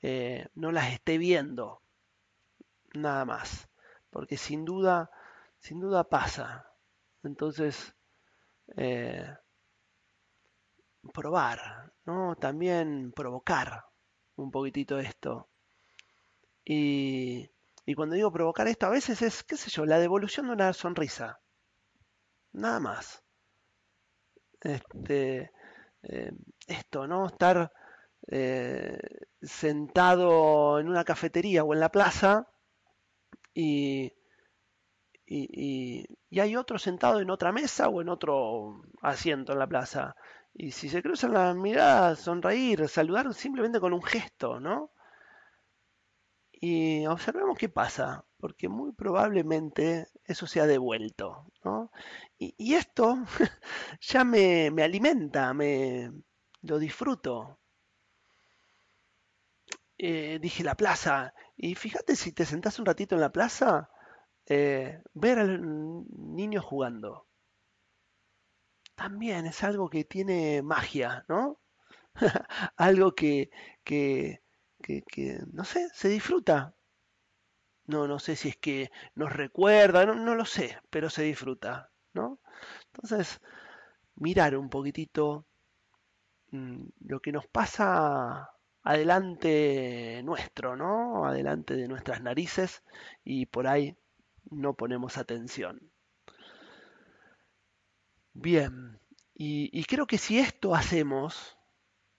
eh, 0.00 0.48
no 0.54 0.72
las 0.72 0.90
esté 0.90 1.18
viendo, 1.18 1.82
nada 2.94 3.26
más, 3.26 3.68
porque 4.08 4.38
sin 4.38 4.64
duda, 4.64 5.10
sin 5.58 5.80
duda 5.80 6.08
pasa. 6.08 6.72
Entonces, 7.22 7.94
eh, 8.74 9.36
probar, 11.12 11.92
¿no? 12.06 12.36
También 12.36 13.12
provocar 13.12 13.84
un 14.36 14.50
poquitito 14.50 14.98
esto. 14.98 15.46
Y, 16.64 17.50
y 17.86 17.94
cuando 17.94 18.16
digo 18.16 18.32
provocar 18.32 18.66
esto, 18.66 18.86
a 18.86 18.90
veces 18.90 19.22
es, 19.22 19.44
qué 19.44 19.56
sé 19.56 19.70
yo, 19.70 19.86
la 19.86 20.00
devolución 20.00 20.46
de 20.46 20.52
una 20.54 20.72
sonrisa. 20.72 21.38
Nada 22.52 22.80
más. 22.80 23.22
Este, 24.60 25.52
eh, 26.02 26.32
esto, 26.66 27.06
¿no? 27.06 27.26
Estar 27.26 27.72
eh, 28.26 28.98
sentado 29.40 30.80
en 30.80 30.88
una 30.88 31.04
cafetería 31.04 31.62
o 31.62 31.74
en 31.74 31.80
la 31.80 31.90
plaza 31.90 32.48
y, 33.54 34.12
y, 35.24 36.04
y, 36.28 36.40
hay 36.40 36.56
otro 36.56 36.78
sentado 36.78 37.20
en 37.20 37.30
otra 37.30 37.52
mesa 37.52 37.88
o 37.88 38.02
en 38.02 38.08
otro 38.08 38.82
asiento 39.00 39.52
en 39.52 39.60
la 39.60 39.68
plaza. 39.68 40.16
Y 40.54 40.72
si 40.72 40.88
se 40.88 41.02
cruzan 41.02 41.34
las 41.34 41.54
miradas, 41.54 42.18
sonreír, 42.18 42.88
saludar 42.88 43.32
simplemente 43.32 43.78
con 43.78 43.92
un 43.92 44.02
gesto, 44.02 44.58
¿no? 44.58 44.90
Y 46.60 47.06
observemos 47.06 47.58
qué 47.58 47.68
pasa, 47.68 48.24
porque 48.38 48.68
muy 48.68 48.92
probablemente 48.92 50.08
eso 50.24 50.46
se 50.46 50.60
ha 50.60 50.66
devuelto, 50.66 51.52
¿no? 51.64 51.90
Y, 52.38 52.74
esto 52.74 53.18
ya 54.00 54.24
me, 54.24 54.70
me, 54.70 54.82
alimenta, 54.82 55.52
me 55.54 56.10
lo 56.62 56.78
disfruto. 56.78 57.58
Eh, 59.98 60.38
dije 60.40 60.62
la 60.64 60.74
plaza, 60.74 61.34
y 61.56 61.74
fíjate 61.74 62.16
si 62.16 62.32
te 62.32 62.44
sentás 62.44 62.78
un 62.78 62.86
ratito 62.86 63.14
en 63.14 63.20
la 63.22 63.32
plaza, 63.32 63.90
eh, 64.46 65.02
ver 65.14 65.38
al 65.38 65.60
niño 66.08 66.62
jugando 66.62 67.26
también 68.96 69.46
es 69.46 69.62
algo 69.62 69.88
que 69.88 70.04
tiene 70.04 70.62
magia, 70.62 71.24
¿no? 71.28 71.60
algo 72.76 73.14
que, 73.14 73.50
que, 73.84 74.42
que, 74.86 75.38
no 75.52 75.64
sé, 75.64 75.88
se 75.92 76.08
disfruta. 76.08 76.74
No, 77.86 78.06
no 78.08 78.18
sé 78.18 78.36
si 78.36 78.48
es 78.48 78.56
que 78.56 78.90
nos 79.14 79.32
recuerda, 79.32 80.06
no, 80.06 80.14
no 80.14 80.34
lo 80.34 80.44
sé, 80.44 80.78
pero 80.90 81.08
se 81.10 81.22
disfruta, 81.22 81.90
¿no? 82.14 82.40
Entonces, 82.92 83.40
mirar 84.16 84.56
un 84.56 84.70
poquitito 84.70 85.46
mmm, 86.50 86.86
lo 87.00 87.20
que 87.20 87.32
nos 87.32 87.46
pasa 87.46 88.50
adelante 88.82 90.22
nuestro, 90.24 90.76
¿no? 90.76 91.26
Adelante 91.26 91.74
de 91.76 91.88
nuestras 91.88 92.22
narices 92.22 92.82
y 93.24 93.46
por 93.46 93.66
ahí 93.66 93.96
no 94.50 94.74
ponemos 94.74 95.18
atención. 95.18 95.92
Bien, 98.34 99.00
y, 99.34 99.84
creo 99.84 100.06
que 100.06 100.18
si 100.18 100.38
esto 100.38 100.74
hacemos, 100.74 101.55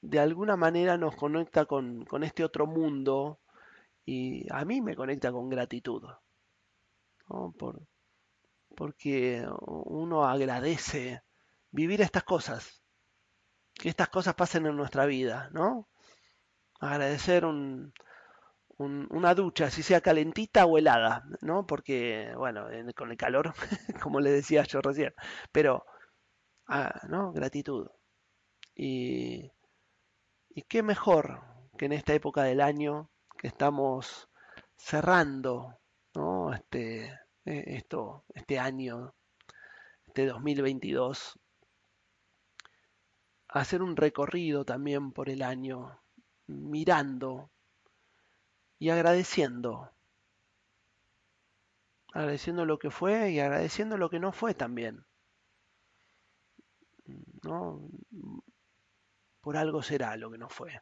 de 0.09 0.19
alguna 0.19 0.55
manera 0.55 0.97
nos 0.97 1.15
conecta 1.15 1.65
con, 1.65 2.05
con, 2.05 2.23
este 2.23 2.43
otro 2.43 2.65
mundo 2.65 3.39
y 4.05 4.45
a 4.51 4.63
mí 4.65 4.81
me 4.81 4.95
conecta 4.95 5.31
con 5.31 5.49
gratitud. 5.49 6.03
¿no? 7.29 7.53
Por, 7.57 7.81
porque 8.75 9.45
uno 9.65 10.25
agradece 10.25 11.23
vivir 11.71 12.01
estas 12.01 12.23
cosas, 12.23 12.81
que 13.73 13.89
estas 13.89 14.09
cosas 14.09 14.35
pasen 14.35 14.65
en 14.65 14.77
nuestra 14.77 15.05
vida, 15.05 15.49
¿no? 15.51 15.89
Agradecer 16.79 17.45
un, 17.45 17.93
un, 18.77 19.07
una 19.11 19.35
ducha, 19.35 19.69
si 19.69 19.83
sea 19.83 20.01
calentita 20.01 20.65
o 20.65 20.77
helada, 20.77 21.23
¿no? 21.41 21.65
Porque, 21.67 22.33
bueno, 22.37 22.69
en, 22.71 22.91
con 22.93 23.11
el 23.11 23.17
calor, 23.17 23.53
como 24.01 24.19
le 24.21 24.31
decía 24.31 24.63
yo 24.63 24.81
recién, 24.81 25.13
pero 25.51 25.85
ah, 26.67 27.01
¿no? 27.09 27.33
Gratitud. 27.33 27.87
Y, 28.75 29.51
y 30.57 30.63
qué 30.63 30.81
mejor 30.81 31.43
que 31.77 31.85
en 31.85 31.93
esta 31.93 32.15
época 32.15 32.41
del 32.41 32.61
año 32.61 33.11
que 33.37 33.45
estamos 33.45 34.27
cerrando 34.75 35.77
¿no? 36.15 36.51
este, 36.51 37.05
eh, 37.45 37.63
esto, 37.67 38.25
este 38.33 38.57
año, 38.57 39.13
este 40.07 40.25
2022, 40.25 41.39
hacer 43.49 43.83
un 43.83 43.95
recorrido 43.95 44.65
también 44.65 45.11
por 45.11 45.29
el 45.29 45.43
año, 45.43 46.01
mirando 46.47 47.51
y 48.79 48.89
agradeciendo. 48.89 49.91
Agradeciendo 52.13 52.65
lo 52.65 52.79
que 52.79 52.89
fue 52.89 53.29
y 53.29 53.39
agradeciendo 53.39 53.95
lo 53.95 54.09
que 54.09 54.19
no 54.19 54.31
fue 54.31 54.55
también. 54.55 55.05
¿no? 57.43 57.87
Por 59.47 59.55
algo 59.55 59.81
será 59.81 60.17
lo 60.17 60.29
que 60.29 60.37
no 60.37 60.49
fue. 60.49 60.81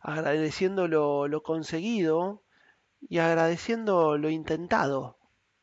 Agradeciendo 0.00 0.88
lo, 0.88 1.28
lo 1.28 1.42
conseguido 1.42 2.42
y 3.02 3.18
agradeciendo 3.18 4.16
lo 4.16 4.30
intentado 4.30 5.18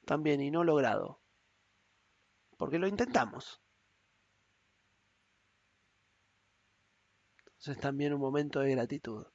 también 0.06 0.42
y 0.42 0.52
no 0.52 0.64
logrado. 0.64 1.24
Porque 2.56 2.78
lo 2.78 2.86
intentamos. 2.86 3.64
Entonces 7.48 7.80
también 7.82 8.14
un 8.14 8.22
momento 8.22 8.60
de 8.60 8.70
gratitud. 8.70 9.26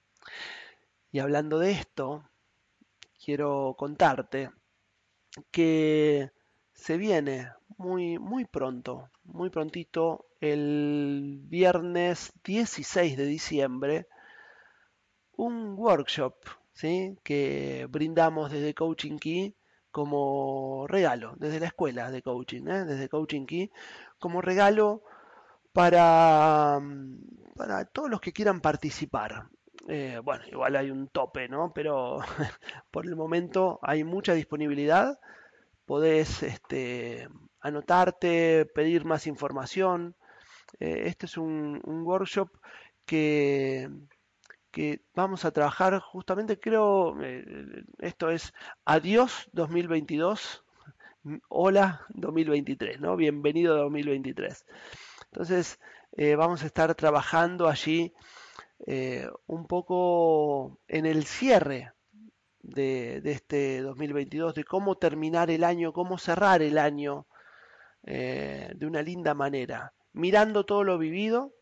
Y 1.10 1.18
hablando 1.18 1.58
de 1.58 1.72
esto, 1.72 2.30
quiero 3.24 3.74
contarte 3.76 4.52
que 5.50 6.30
se 6.72 6.96
viene 6.96 7.50
muy, 7.76 8.20
muy 8.20 8.44
pronto, 8.44 9.10
muy 9.24 9.50
prontito, 9.50 10.29
el 10.40 11.40
viernes 11.44 12.32
16 12.44 13.16
de 13.16 13.26
diciembre, 13.26 14.06
un 15.36 15.74
workshop 15.78 16.34
¿sí? 16.72 17.18
que 17.22 17.86
brindamos 17.90 18.50
desde 18.50 18.74
Coaching 18.74 19.18
Key 19.18 19.54
como 19.90 20.86
regalo, 20.86 21.34
desde 21.36 21.60
la 21.60 21.66
escuela 21.66 22.10
de 22.10 22.22
coaching, 22.22 22.66
¿eh? 22.68 22.84
desde 22.84 23.08
Coaching 23.08 23.46
Key, 23.46 23.70
como 24.18 24.40
regalo 24.40 25.02
para, 25.72 26.80
para 27.56 27.84
todos 27.86 28.10
los 28.10 28.20
que 28.20 28.32
quieran 28.32 28.60
participar. 28.60 29.48
Eh, 29.88 30.20
bueno, 30.22 30.44
igual 30.46 30.76
hay 30.76 30.90
un 30.90 31.08
tope, 31.08 31.48
¿no? 31.48 31.72
Pero 31.74 32.20
por 32.90 33.06
el 33.06 33.16
momento 33.16 33.78
hay 33.82 34.04
mucha 34.04 34.34
disponibilidad. 34.34 35.18
Podés 35.86 36.42
este, 36.42 37.28
anotarte, 37.60 38.66
pedir 38.66 39.04
más 39.04 39.26
información. 39.26 40.14
Eh, 40.78 41.02
este 41.06 41.26
es 41.26 41.36
un, 41.36 41.80
workshop 41.84 42.50
que, 43.04 43.90
vamos 45.14 45.44
a 45.44 45.50
trabajar 45.50 45.98
justamente, 46.00 46.60
creo, 46.60 47.20
eh, 47.22 47.84
esto 47.98 48.30
es 48.30 48.52
Adiós 48.84 49.48
2022, 49.52 50.64
Hola 51.48 52.06
2023, 52.10 53.00
¿no? 53.00 53.16
Bienvenido 53.16 53.76
2023. 53.76 54.64
Entonces, 55.30 55.78
eh, 56.12 56.34
vamos 56.34 56.62
a 56.62 56.66
estar 56.66 56.94
trabajando 56.94 57.68
allí 57.68 58.14
un 59.46 59.66
poco 59.66 60.78
en 60.88 61.04
el 61.04 61.26
cierre 61.26 61.92
de, 62.62 63.20
este 63.24 63.82
2022, 63.82 64.54
de 64.54 64.64
cómo 64.64 64.96
terminar 64.96 65.50
el 65.50 65.64
año, 65.64 65.92
cómo 65.92 66.16
cerrar 66.16 66.62
el 66.62 66.78
año 66.78 67.26
de 68.02 68.86
una 68.86 69.02
linda 69.02 69.34
manera. 69.34 69.92
Mirando 70.12 70.64
todo 70.64 70.84
lo 70.84 70.98
vivido, 70.98 71.54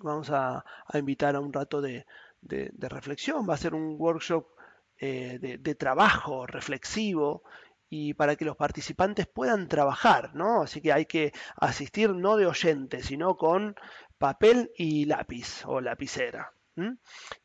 vamos 0.00 0.30
a, 0.30 0.64
invitar 0.94 1.36
a 1.36 1.40
un 1.40 1.52
rato 1.52 1.80
de, 1.80 2.06
reflexión, 2.78 3.48
va 3.48 3.54
a 3.54 3.58
ser 3.58 3.74
un 3.74 3.96
workshop 3.98 4.46
eh, 4.98 5.38
de, 5.38 5.74
trabajo 5.74 6.46
reflexivo 6.46 7.42
y 7.88 8.14
para 8.14 8.36
que 8.36 8.44
los 8.44 8.56
participantes 8.56 9.26
puedan 9.26 9.68
trabajar, 9.68 10.34
¿no? 10.34 10.62
Así 10.62 10.80
que 10.80 10.92
hay 10.92 11.04
que 11.04 11.32
asistir 11.56 12.10
no 12.10 12.36
de 12.36 12.46
oyente, 12.46 13.02
sino 13.02 13.36
con 13.36 13.76
papel 14.16 14.70
y 14.76 15.04
lápiz 15.04 15.64
o 15.66 15.80
lapicera. 15.80 16.54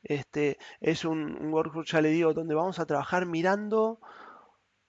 Este 0.04 0.58
es 0.80 1.04
un, 1.04 1.36
un, 1.36 1.54
workshop, 1.54 1.86
ya 1.86 2.02
le 2.02 2.10
digo, 2.10 2.34
donde 2.34 2.56
vamos 2.56 2.80
a 2.80 2.86
trabajar 2.86 3.26
mirando 3.26 4.00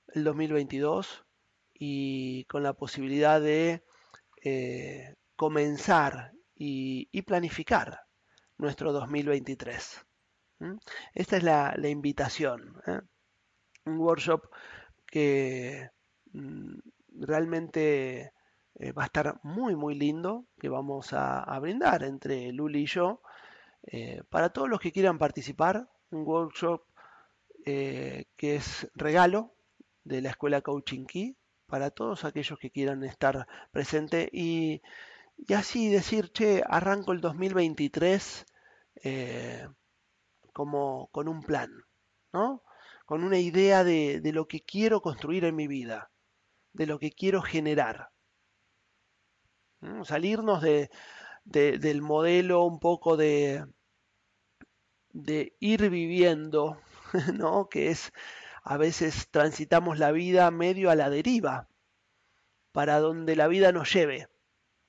el 0.09 0.23
2022 0.23 1.25
y 1.75 2.45
con 2.45 2.63
la 2.63 2.73
posibilidad 2.73 3.41
de 3.41 3.83
eh, 4.43 5.15
comenzar 5.37 6.33
y, 6.55 7.23
planificar 7.23 8.01
nuestro 8.57 8.93
2023. 8.93 10.07
¿Mm? 10.61 10.77
Esta 11.15 11.37
es 11.37 11.43
la, 11.43 11.89
invitación. 11.89 12.81
¿eh? 12.87 13.01
Un 13.87 13.99
workshop 13.99 14.49
que 15.07 15.91
mm, 16.33 16.79
realmente 17.21 18.33
eh, 18.75 18.93
va 18.93 19.05
a 19.05 19.07
estar 19.07 19.41
muy, 19.43 19.77
muy 19.77 19.95
lindo, 19.95 20.47
que 20.59 20.69
vamos 20.69 21.13
a, 21.13 21.59
brindar 21.61 22.03
entre 22.05 22.53
Luli 22.53 22.83
y 22.83 22.87
yo. 22.87 23.23
Para 24.29 24.51
todos 24.51 24.69
los 24.69 24.81
que 24.81 24.93
quieran 24.93 25.19
participar, 25.19 25.89
un 26.11 26.27
workshop 26.27 26.83
que 27.65 28.27
es 28.41 28.89
regalo 28.95 29.55
de 30.05 30.21
la 30.23 30.31
escuela 30.31 30.61
Coaching 30.63 31.07
Key, 31.07 31.38
para 31.69 31.91
todos 31.91 32.25
aquellos 32.25 32.59
que 32.59 32.71
quieran 32.71 33.05
estar 33.05 33.47
presentes 33.71 34.29
y, 34.33 34.83
así 35.55 35.89
decir, 35.91 36.33
che, 36.33 36.63
arranco 36.67 37.13
el 37.13 37.21
2023 37.21 38.47
como 40.59 41.09
con 41.13 41.29
un 41.29 41.41
plan, 41.43 41.71
¿no? 42.33 42.65
Con 43.07 43.23
una 43.23 43.39
idea 43.39 43.85
de, 43.85 44.21
lo 44.35 44.49
que 44.49 44.65
quiero 44.65 45.01
construir 45.03 45.45
en 45.45 45.55
mi 45.55 45.69
vida, 45.69 46.11
de 46.73 46.87
lo 46.87 46.99
que 46.99 47.13
quiero 47.13 47.43
generar. 47.43 48.11
Salirnos 50.03 50.61
de, 50.63 50.91
del 51.45 52.03
modelo 52.03 52.65
un 52.65 52.81
poco 52.81 53.17
de, 53.17 53.65
de 55.13 55.55
ir 55.61 55.91
viviendo, 55.91 56.81
¿no? 57.35 57.69
Que 57.69 57.91
es, 57.91 58.13
a 58.63 58.77
veces 58.77 59.29
transitamos 59.31 59.99
la 59.99 60.13
vida 60.13 60.51
medio 60.51 60.91
a 60.91 60.95
la 60.95 61.11
deriva, 61.11 61.69
para 62.73 63.01
donde 63.01 63.37
la 63.37 63.49
vida 63.49 63.73
nos 63.73 63.93
lleve, 63.93 64.29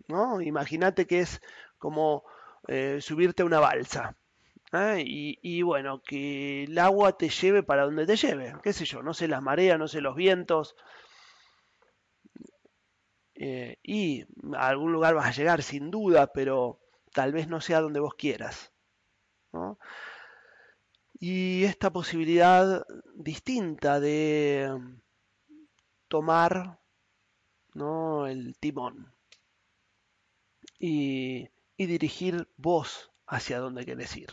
¿no? 0.08 0.42
Imagínate 0.42 1.08
que 1.08 1.22
es 1.22 1.42
como 1.78 2.24
eh, 2.68 3.00
subirte 3.02 3.42
a 3.42 3.46
una 3.46 3.60
balsa. 3.60 4.16
¿eh? 4.74 5.04
Y, 5.06 5.62
bueno, 5.62 6.02
que 6.04 6.66
el 6.66 6.78
agua 6.78 7.18
te 7.18 7.30
lleve 7.30 7.64
para 7.64 7.84
donde 7.86 8.06
te 8.06 8.16
lleve, 8.16 8.54
qué 8.64 8.74
sé 8.74 8.86
yo, 8.86 9.02
no 9.02 9.14
sé 9.14 9.28
las 9.28 9.42
mareas, 9.42 9.80
no 9.80 9.88
sé 9.88 10.02
los 10.02 10.16
vientos. 10.16 10.76
Eh, 13.36 13.78
y 13.82 14.26
a 14.56 14.68
algún 14.68 14.92
lugar 14.92 15.16
vas 15.16 15.28
a 15.28 15.32
llegar 15.32 15.64
sin 15.64 15.90
duda, 15.92 16.28
pero 16.28 16.80
tal 17.14 17.32
vez 17.32 17.48
no 17.48 17.62
sea 17.62 17.80
donde 17.82 18.02
vos 18.02 18.14
quieras. 18.16 18.74
Y 21.20 21.66
esta 21.66 21.92
posibilidad 21.92 22.86
distinta 23.14 24.00
de 24.00 24.72
tomar 26.08 26.80
¿no? 27.74 28.26
el 28.26 28.58
timón 28.58 29.14
y, 30.80 31.50
dirigir 31.78 32.50
vos 32.56 33.12
hacia 33.28 33.60
donde 33.60 33.86
querés 33.86 34.16
ir. 34.16 34.30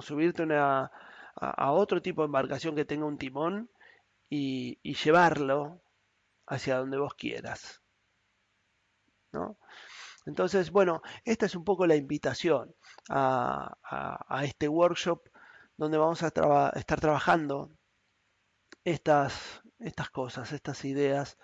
Subirte 0.00 0.46
a, 0.54 0.90
otro 1.72 2.02
tipo 2.02 2.22
de 2.22 2.26
embarcación 2.26 2.76
que 2.76 2.84
tenga 2.84 3.06
un 3.06 3.18
timón 3.18 3.70
y, 4.28 4.78
llevarlo 5.02 5.80
hacia 6.46 6.76
donde 6.76 6.98
vos 6.98 7.14
quieras. 7.14 7.82
Entonces, 10.26 10.70
bueno, 10.70 11.02
esta 11.24 11.46
es 11.46 11.54
un 11.54 11.64
poco 11.64 11.86
la 11.86 11.96
invitación 11.96 12.74
a, 13.08 13.76
este 14.42 14.68
workshop 14.68 15.26
donde 15.76 15.98
vamos 15.98 16.22
a 16.22 16.28
estar 16.74 17.00
trabajando 17.00 17.70
estas, 18.84 19.62
estas 19.78 20.10
cosas, 20.10 20.52
estas 20.52 20.84
ideas, 20.84 21.38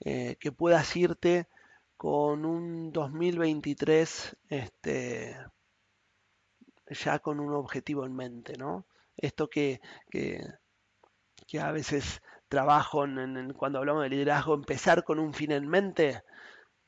eh, 0.00 0.36
que 0.40 0.52
puedas 0.52 0.94
irte 0.96 1.48
con 1.96 2.44
un 2.44 2.92
2023 2.92 4.36
este, 4.48 5.36
ya 6.86 7.18
con 7.20 7.40
un 7.40 7.52
objetivo 7.54 8.04
en 8.04 8.14
mente, 8.14 8.56
¿no? 8.56 8.86
Esto 9.16 9.48
que, 9.48 9.80
que, 10.10 10.40
a 11.60 11.70
veces 11.70 12.22
trabajo 12.48 13.04
en, 13.04 13.52
cuando 13.54 13.78
hablamos 13.78 14.02
de 14.02 14.08
liderazgo, 14.08 14.54
empezar 14.54 15.04
con 15.04 15.18
un 15.18 15.34
fin 15.34 15.52
en 15.52 15.68
mente, 15.68 16.22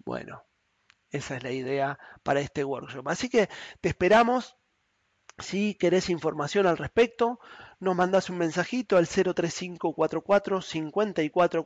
bueno, 0.04 0.44
esa 1.10 1.36
es 1.36 1.42
la 1.42 1.52
idea 1.52 1.98
para 2.22 2.40
este 2.40 2.64
workshop. 2.64 3.08
Así 3.08 3.28
que 3.28 3.48
te 3.80 3.90
esperamos. 3.90 4.56
Si 5.38 5.74
querés 5.74 6.10
información 6.10 6.66
al 6.66 6.78
respecto, 6.78 7.40
nos 7.80 7.96
mandás 7.96 8.30
un 8.30 8.38
mensajito 8.38 8.96
al 8.96 9.06
03544 9.08 10.60
54 10.60 11.64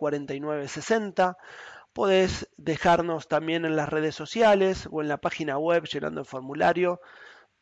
60. 0.69 1.37
Podés 1.93 2.49
dejarnos 2.57 3.29
también 3.29 3.65
en 3.65 3.77
las 3.77 3.89
redes 3.89 4.15
sociales 4.15 4.89
o 4.91 5.03
en 5.03 5.09
la 5.09 5.19
página 5.19 5.59
web 5.59 5.85
llenando 5.85 6.21
el 6.21 6.27
formulario 6.27 7.01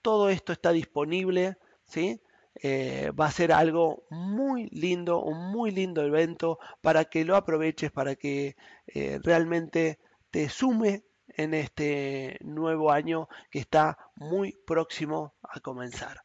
todo 0.07 0.29
esto 0.29 0.53
está 0.53 0.71
disponible, 0.71 1.57
¿sí? 1.85 2.21
Eh, 2.63 3.11
va 3.19 3.27
a 3.27 3.33
ser 3.33 3.51
algo 3.51 4.05
muy 4.09 4.69
lindo, 4.69 5.21
un 5.21 5.51
muy 5.51 5.73
lindo 5.73 6.01
evento 6.01 6.61
para 6.81 7.07
que 7.07 7.25
lo 7.25 7.35
aproveches, 7.35 7.91
para 7.91 8.15
que 8.15 8.55
eh, 8.87 9.19
realmente 9.21 9.99
te 10.31 10.49
sume 10.49 11.03
en 11.27 11.55
este 11.55 12.39
nuevo 12.41 12.93
año 12.93 13.29
que 13.51 13.59
está 13.59 13.99
muy 14.15 14.57
próximo 14.65 15.35
a 15.51 15.61
comenzar. 15.61 16.23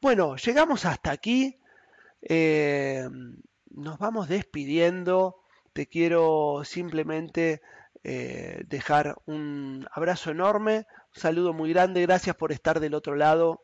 Bueno, 0.00 0.36
llegamos 0.36 0.84
hasta 0.84 1.10
aquí. 1.10 1.58
Eh, 2.22 3.08
nos 3.70 3.98
vamos 3.98 4.28
despidiendo. 4.28 5.42
Te 5.72 5.86
quiero 5.86 6.62
simplemente 6.64 7.62
dejar 8.04 9.16
un 9.26 9.86
abrazo 9.92 10.32
enorme, 10.32 10.86
un 11.14 11.20
saludo 11.20 11.52
muy 11.52 11.72
grande, 11.72 12.02
gracias 12.02 12.34
por 12.34 12.50
estar 12.50 12.80
del 12.80 12.94
otro 12.94 13.14
lado. 13.14 13.62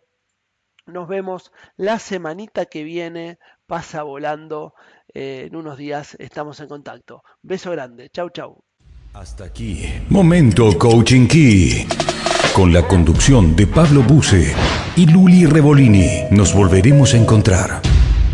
Nos 0.89 1.07
vemos 1.07 1.53
la 1.77 1.99
semanita 1.99 2.65
que 2.65 2.83
viene, 2.83 3.39
pasa 3.67 4.03
volando. 4.03 4.75
Eh, 5.13 5.45
en 5.47 5.57
unos 5.57 5.77
días 5.77 6.17
estamos 6.19 6.61
en 6.61 6.69
contacto. 6.69 7.23
Beso 7.43 7.71
grande, 7.71 8.09
chau 8.09 8.31
chau. 8.31 8.65
Hasta 9.13 9.45
aquí, 9.45 9.85
Momento 10.09 10.79
Coaching 10.79 11.27
Key. 11.29 12.08
Con 12.59 12.73
la 12.73 12.83
conducción 12.89 13.55
de 13.55 13.69
Pablo 13.69 14.03
Buse 14.03 14.53
y 14.97 15.07
Luli 15.07 15.47
Revolini, 15.47 16.25
nos 16.33 16.53
volveremos 16.53 17.15
a 17.15 17.17
encontrar 17.17 17.81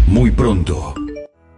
muy 0.07 0.31
pronto. 0.31 1.04